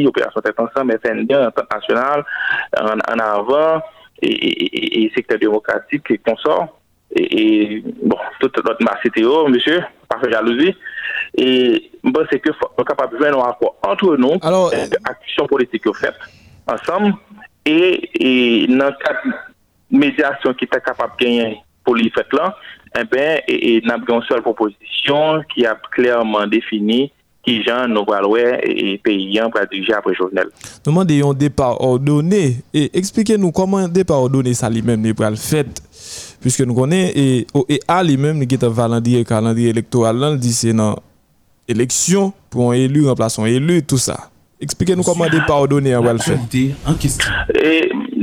[0.06, 2.24] Opération Tête Ensemble, FND, international,
[2.78, 3.82] en, en avant,
[4.22, 6.80] et, secteur démocratique et consort,
[7.14, 10.74] et, bon, tout notre cité, monsieur, pas fait jalousie.
[11.36, 14.86] Et bon, c'est que nous sommes capables de faire un accord entre nous, Alors, euh,
[15.04, 16.14] action politique faite
[16.66, 17.14] ensemble,
[17.64, 18.10] et,
[18.62, 22.56] et dans le médiation qui était capable de gagner pour les fêtes là,
[22.98, 27.12] eh bien, et, et nous avons une seule proposition qui a clairement défini
[27.44, 30.46] qui gens nous allons et paysans pour diriger après Jovenel.
[30.86, 32.56] Nous demandons un départ ordonné.
[32.72, 35.66] Et expliquez-nous comment un départ ordonné ça lui-même n'est pas le fait.
[36.44, 40.52] Piske nou konen, e, OEA oh, li menm ni geta valandye kalandye elektoral lan, di
[40.52, 40.98] se nan
[41.72, 44.18] eleksyon pou an elu, remplason elu, tout sa.
[44.60, 46.36] Eksplike nou koman de pardonne an wèl fè.
[47.56, 47.72] E,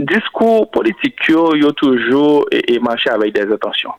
[0.09, 3.97] diskou politik yo, yo toujou e, e manche avèk des intansyon.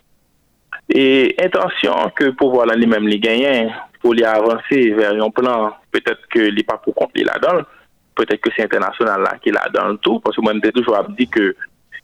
[0.87, 1.05] E
[1.43, 5.73] intansyon ke pou wò lan li menm li genyen, pou li avansè ver yon plan,
[5.95, 7.63] petèt ke li pa pou kont li la dan,
[8.19, 11.11] petèt ke se internasyonan la ki la dan tout, pwos yo mwen te toujou ap
[11.19, 11.51] di ke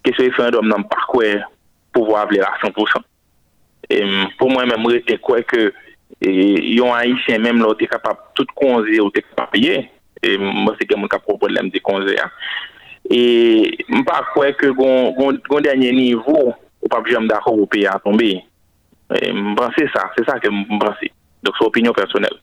[0.07, 1.47] kesye fèndom nan parkwèr,
[1.99, 3.03] pouvoir avoir à 100%.
[3.91, 4.05] Et
[4.39, 5.73] pour moi, même, je quoi que
[6.23, 9.91] un haïtien même là, est capable tout conseiller ou capable payer.
[10.23, 12.19] Et moi, c'est que mon problème de conseiller.
[13.11, 17.99] Et je pas quoi que mon dernier niveau, ou pas jamais d'accord au pays à
[17.99, 18.43] tomber.
[19.11, 20.97] Je pense ça, c'est ça que je pense.
[21.43, 22.37] Donc, c'est opinion personnelle.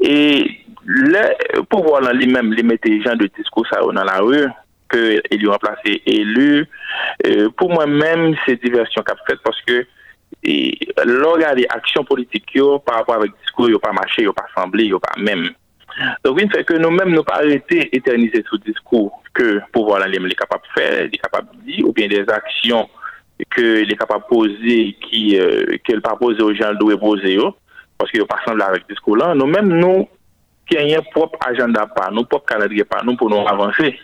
[0.00, 4.46] Et le pouvoir lui-même, les mettre gens de discours ça dans la rue,
[4.88, 6.66] que ont remplacé élu,
[7.56, 9.86] pour moi-même, c'est diversion qu'a fait parce que
[10.42, 14.92] et, regarder action politique par rapport avec discours, il pas marché, il pas semblé, il
[14.92, 15.50] pas même.
[16.24, 20.34] Donc, il fait que nous-mêmes, nous pas arrêter éterniser ce discours que pouvoir lui est
[20.34, 22.88] capable de faire, est capable de dire, ou bien des actions
[23.50, 27.38] que est capable de poser, qui, euh, pas poser aux gens, poser,
[27.96, 29.34] parce qu'il pas semblé avec ce discours-là.
[29.34, 30.08] Nous-mêmes, nous,
[30.68, 33.98] qui avons un propre agenda pas, nos propre calendrier nous pour nous avancer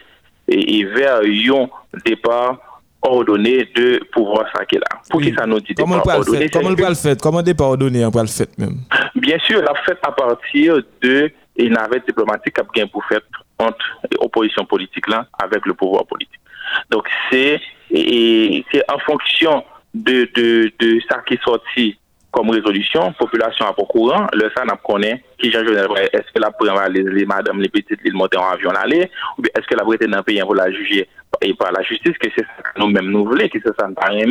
[0.49, 1.67] et, et vers un
[2.05, 2.59] départ
[3.03, 5.01] ordonné de pouvoir ça qui est là.
[5.11, 5.31] Pour Oui.
[5.31, 7.17] qui ça nous dit Comment départ ordonné Comment on c'est peut le faire?
[7.21, 8.05] Comment départ ordonné?
[8.07, 8.79] On peut le faire même
[9.17, 13.21] Bien sûr, la fête à partir de une navette diplomatique qui a pour faire
[13.59, 13.85] entre
[14.21, 16.41] l'opposition politique là avec le pouvoir politique.
[16.91, 21.97] Donc c'est et c'est en fonction de, de, de ça qui est sorti
[22.35, 26.51] comme résolution, population à pas courant, le ça n'a connaît qui Jean est-ce que la
[26.51, 29.09] prend les, madame les petites les monter en avion aller
[29.39, 31.09] ou bien est-ce que la prêter dans pays pour la juger
[31.41, 33.95] et par la justice que c'est ça que nous-mêmes nous voulons que c'est ça ne
[33.95, 34.27] pas rien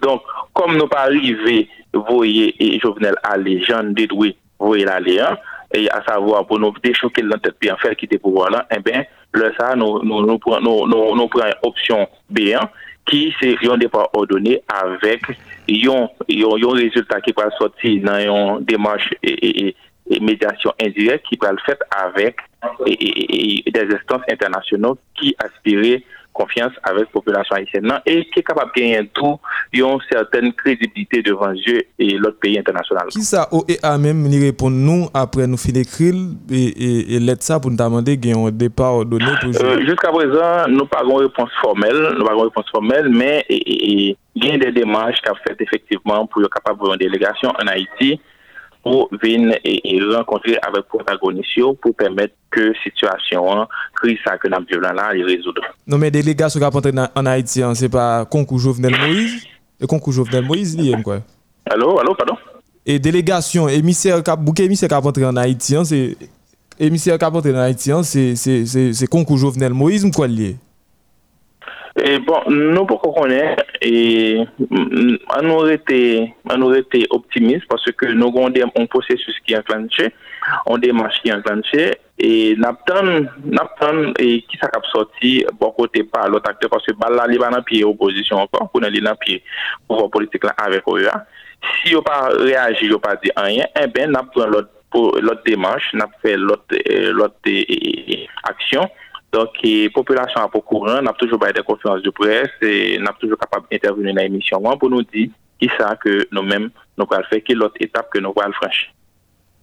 [0.00, 0.22] donc
[0.54, 5.36] comme nous pas arrivé voyez et Jovenel aller Jean détruit voyez l'aller hein,
[5.74, 8.80] et à savoir pour nous déchoquer dans tête puis en faire quitter pouvoir là eh
[8.80, 12.68] bien le ça nous nous nous prenons nous, nous, nous prenons option B1
[13.04, 15.20] qui c'est un départ ordonné avec
[15.68, 19.52] yon, yon, yon rezultat ki pral soti nan yon demanche e, e,
[20.12, 22.42] e medyasyon indirek ki pral fet avèk
[22.88, 26.02] e des estans internasyonon ki aspire
[26.34, 29.38] konfians avèk populasyon Haitien nan e ki kapab genyen tou
[29.74, 33.12] yon certaine kredibilite devan je e lot peyi internasyonal.
[33.14, 37.72] Ki sa OEA mèm ni repon nou apre nou fin ekril e let sa pou
[37.72, 39.62] nou damande genyon depa ordone toujou?
[39.62, 44.50] Euh, Juska prezan nou pagon repons formel, nou pagon repons formel, men e il y
[44.50, 48.20] a des démarches qu'a fait effectivement pour être capable de une délégation en Haïti
[48.82, 54.48] pour venir et, et rencontrer avec protagonistes pour permettre que la situation, hein, crise que
[54.48, 55.62] nous avons là, les résoudre.
[55.86, 59.46] Non mais délégation qui a en Haïti, hein, c'est pas concours Jovenel Moïse?
[59.80, 61.20] Le concours Jovenel Moïse, lié quoi.
[61.70, 62.36] Allô, allô, pardon?
[62.86, 66.16] Et délégation, émissaire, qui a- bouquet émissaire qui a entré en Haïti, hein, c'est
[66.78, 70.56] émissaire qui a en Haïti, hein, c'est concours Jovenel Moïse, quoi lié.
[72.02, 75.16] Et bon, nous pour qu'on connaît, et mm,
[76.62, 77.84] aurait été optimiste parce
[79.44, 80.12] qui est enclenché,
[80.66, 80.76] on
[81.32, 86.84] enclenché, et n'attend, n'attend, et qui ça cap sorti, bon côté par l'autre acteur, parce
[87.62, 89.42] pied opposition encore, pour aller dans pied
[89.86, 91.26] pouvoir politique là avec OEA.
[91.84, 95.42] Si il pas réagi, il pas dit rien, eh bien, n'a pris l'autre, pour- l'autre
[95.46, 96.36] démarche, n'a fait
[99.34, 103.66] donc, la population pas courant, n'a toujours des conférences de presse et n'a toujours capable
[103.70, 105.28] d'intervenir dans l'émission pour nous dire
[105.60, 108.88] qui ça que nous-mêmes nous allons faire, quelle autre étape que nous allons franchir.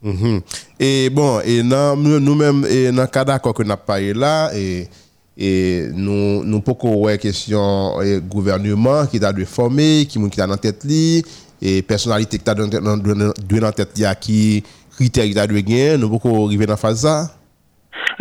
[0.02, 0.42] Mhm.
[0.78, 4.90] Et bon, et nous-mêmes, et dans le cas d'accord que nous avons parlé là, et,
[5.38, 10.58] et nous nous pouvons voir question et gouvernement qui a dû former, qui a dans
[10.58, 11.24] tête li,
[11.62, 14.64] et personnalité qui a dans tête li, qui
[14.98, 17.41] critères qui a dû gagner, nous pouvons arriver dans la phase ça.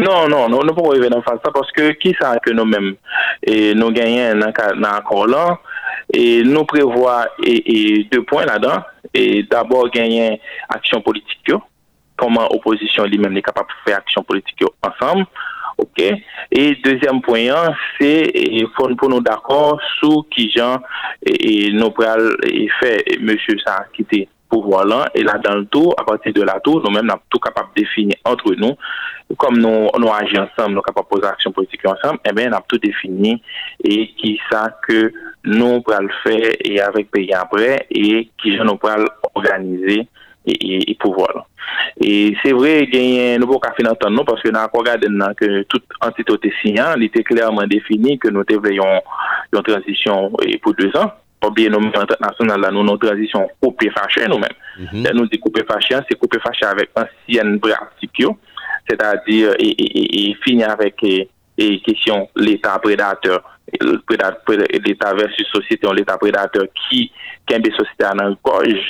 [0.01, 2.95] Non, non, nous ne pouvons pas dans ça parce que qui ça que nous-mêmes?
[3.47, 5.59] Nous gagnons dans l'accord là.
[6.13, 8.83] Et nous prévoit et, et deux points là-dedans.
[9.51, 11.53] D'abord gagner action politique
[12.21, 15.27] comment opposition lui-même est capable de faire action politique ensemble.
[15.79, 16.03] OK.
[16.51, 18.31] Et deuxième point, hein, c'est
[18.77, 20.79] pour nous d'accord sur qui gens
[21.25, 22.37] et, nous pral
[22.81, 26.43] fait monsieur ça qui était pouvoir là et là dans le tour à partir de
[26.43, 28.75] la tour nous sommes tout capables de définir entre nous
[29.37, 32.55] comme nous, nous agissons ensemble, nous capables de poser action politique ensemble, eh bien, nous
[32.55, 33.43] avons tout défini
[33.83, 35.13] et qui ça que
[35.45, 40.09] nous pourrons le faire et avec pays après et qui nous pourrons organiser
[40.47, 41.47] et, et, pouvoir.
[42.01, 44.79] Et c'est vrai qu'il y a un nouveau café dans nous parce que nous avons
[44.79, 49.01] regardé que toute entité signant, il était clairement défini que nous devons
[49.53, 50.33] une transition
[50.63, 51.13] pour deux ans.
[51.49, 54.51] Bien nous international là, nous une transition coupé fâché nous-mêmes.
[54.79, 55.15] Mm -hmm.
[55.15, 58.27] Nous dit coupé fâché, c'est coupé fâché avec ancienne pratique,
[58.87, 63.41] c'est-à-dire et, et, et, finir avec et, question l'État prédateur,
[64.87, 67.11] l'État versus société, l'État prédateur qui,
[67.47, 68.87] qui a des sociétés en gorge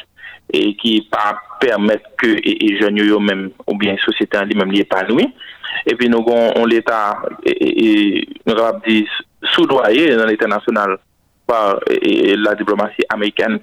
[0.53, 5.29] et qui pas permettre que les jeunes eux-mêmes ou bien société en lui-même l'épanouir.
[5.87, 7.23] Et puis nous avons l'État,
[8.47, 9.07] nous avons dit,
[9.55, 10.99] soudoyé dans l'État national
[11.51, 13.59] par la diplomatie américaine.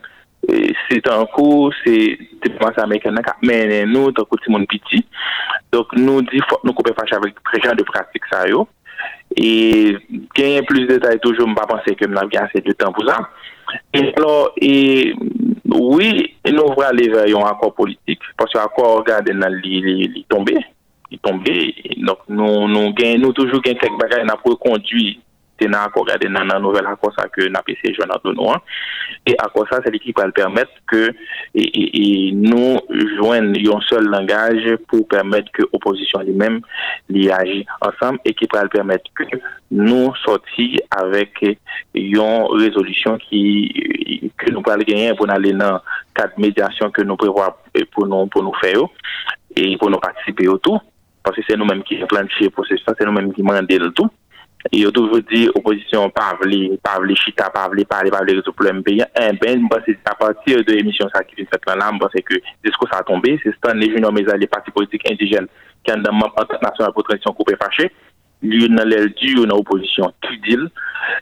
[0.90, 5.06] C'est un coup, c'est diplomatie américaine mais nous, dans le.
[5.72, 8.48] Donc nous disons, faut nous couper fâche avec très gens de pratique ça.
[8.48, 8.68] Yo.
[9.36, 9.96] Et
[10.36, 12.92] gagner plus de détails toujours, je ne pas penser que nous avons assez de temps
[12.92, 13.20] pour ça.
[13.94, 15.14] Et alors, et,
[15.66, 19.34] oui, nous voulons aller vers un accord politique, parce que l'accord, regardez,
[19.64, 20.58] il est tombé.
[21.12, 21.76] Il est tombé.
[21.98, 25.18] Donc, nous, nous, nous toujours quelques bagages pour conduire
[25.60, 29.91] c'est regardez, dans la nouvelle accord, ça que nous avons essayé de accord, ça, c'est
[29.91, 31.12] l'équipe qui va permettre que
[31.55, 32.80] et, et, nous
[33.18, 36.62] joignons un seul langage pour permettre que l'opposition elle-même
[37.32, 39.24] agisse ensemble et qui va permettre que
[39.72, 41.43] nous sortions avec
[41.93, 45.82] une résolution qui que nous pourrons gagner pour aller dans
[46.14, 47.53] quatre médiation que nous prévoyons
[47.91, 48.82] pour nous, pour nous faire
[49.55, 50.80] et pour nous participer au tout.
[51.24, 54.10] Parce que c'est nous-mêmes qui planifions pour ça, c'est nous-mêmes qui demandons le tout.
[54.72, 58.53] Et a toujours dit opposition pas vle, pas chita, pas vle parler, pas vle résoudre
[58.53, 59.03] problème pays.
[59.20, 62.89] Eh ben, c'est à partir de l'émission ça qui fait cette là, c'est que discours
[62.91, 65.47] ça a tombé, c'est Stanley Junior mais les partis politiques indigènes
[65.84, 67.91] qui ont membre international pour transition coupé fâché,
[68.41, 70.58] lui dans l'aile du dans opposition qui dit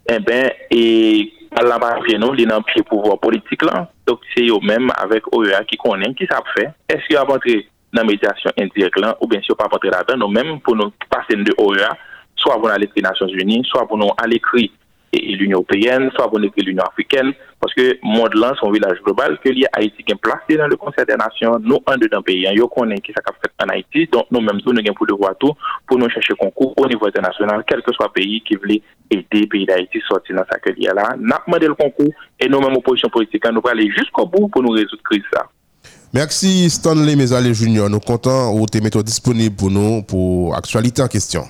[0.10, 3.90] eh ben et à la base nous, il dans pied pouvoir politique là.
[4.08, 6.74] Donc c'est eux même avec OEA qui connaît qui savent faire.
[6.90, 10.34] Est-ce qu'il a rentré dans la médiation indirecte ou bien sûr pas rentrer là-dedans, nous
[10.34, 11.96] même pour nous passer de OEA
[12.36, 14.72] soit pour aller les Nations Unies, soit pour nous à l'écrit
[15.14, 19.50] l'Union européenne, soit pour l'écrit l'Union africaine, parce que monde là, son village global, que
[19.50, 22.48] l'Haïti Haïti qui est placé dans le Conseil des Nations, nous, un de nos pays,
[22.56, 25.54] nous connaissons qui s'est fait en Haïti, donc nous-mêmes, nous avons pour devoir tout
[25.88, 29.26] pour nous chercher concours au niveau international, quel que soit le pays qui voulait aider
[29.32, 31.16] le pays d'Haïti sortir dans sa carrière là.
[31.18, 34.72] Nous demandé le concours et nous-mêmes, opposition politique, nous allons aller jusqu'au bout pour nous
[34.72, 35.24] résoudre la crise.
[35.34, 35.46] Ça.
[36.14, 37.90] Merci Stanley Mézalé Junior.
[37.90, 41.44] Nous comptons ou tes méthodes disponibles pour nous pour actualité en question.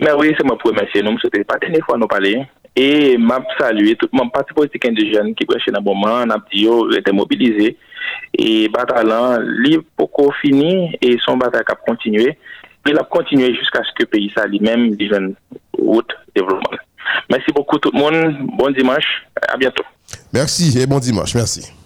[0.00, 1.18] Mais oui, c'est moi pour remercier nous.
[1.20, 2.42] C'était pas la dernière fois nous parler.
[2.76, 6.36] Et m'a salué tout mon parti politique indigène qui prêchait dans le moment, n'a
[6.96, 7.76] était mobilisé.
[8.34, 9.04] Et bataille
[9.64, 12.38] libre pour fini et son bataille a continué.
[12.86, 15.34] Il a continué jusqu'à ce que le pays ça lui-même devienne
[15.76, 16.78] route développement.
[17.30, 18.36] Merci beaucoup tout le monde.
[18.56, 19.26] Bon dimanche.
[19.48, 19.84] À bientôt.
[20.32, 21.34] Merci et bon dimanche.
[21.34, 21.77] Merci.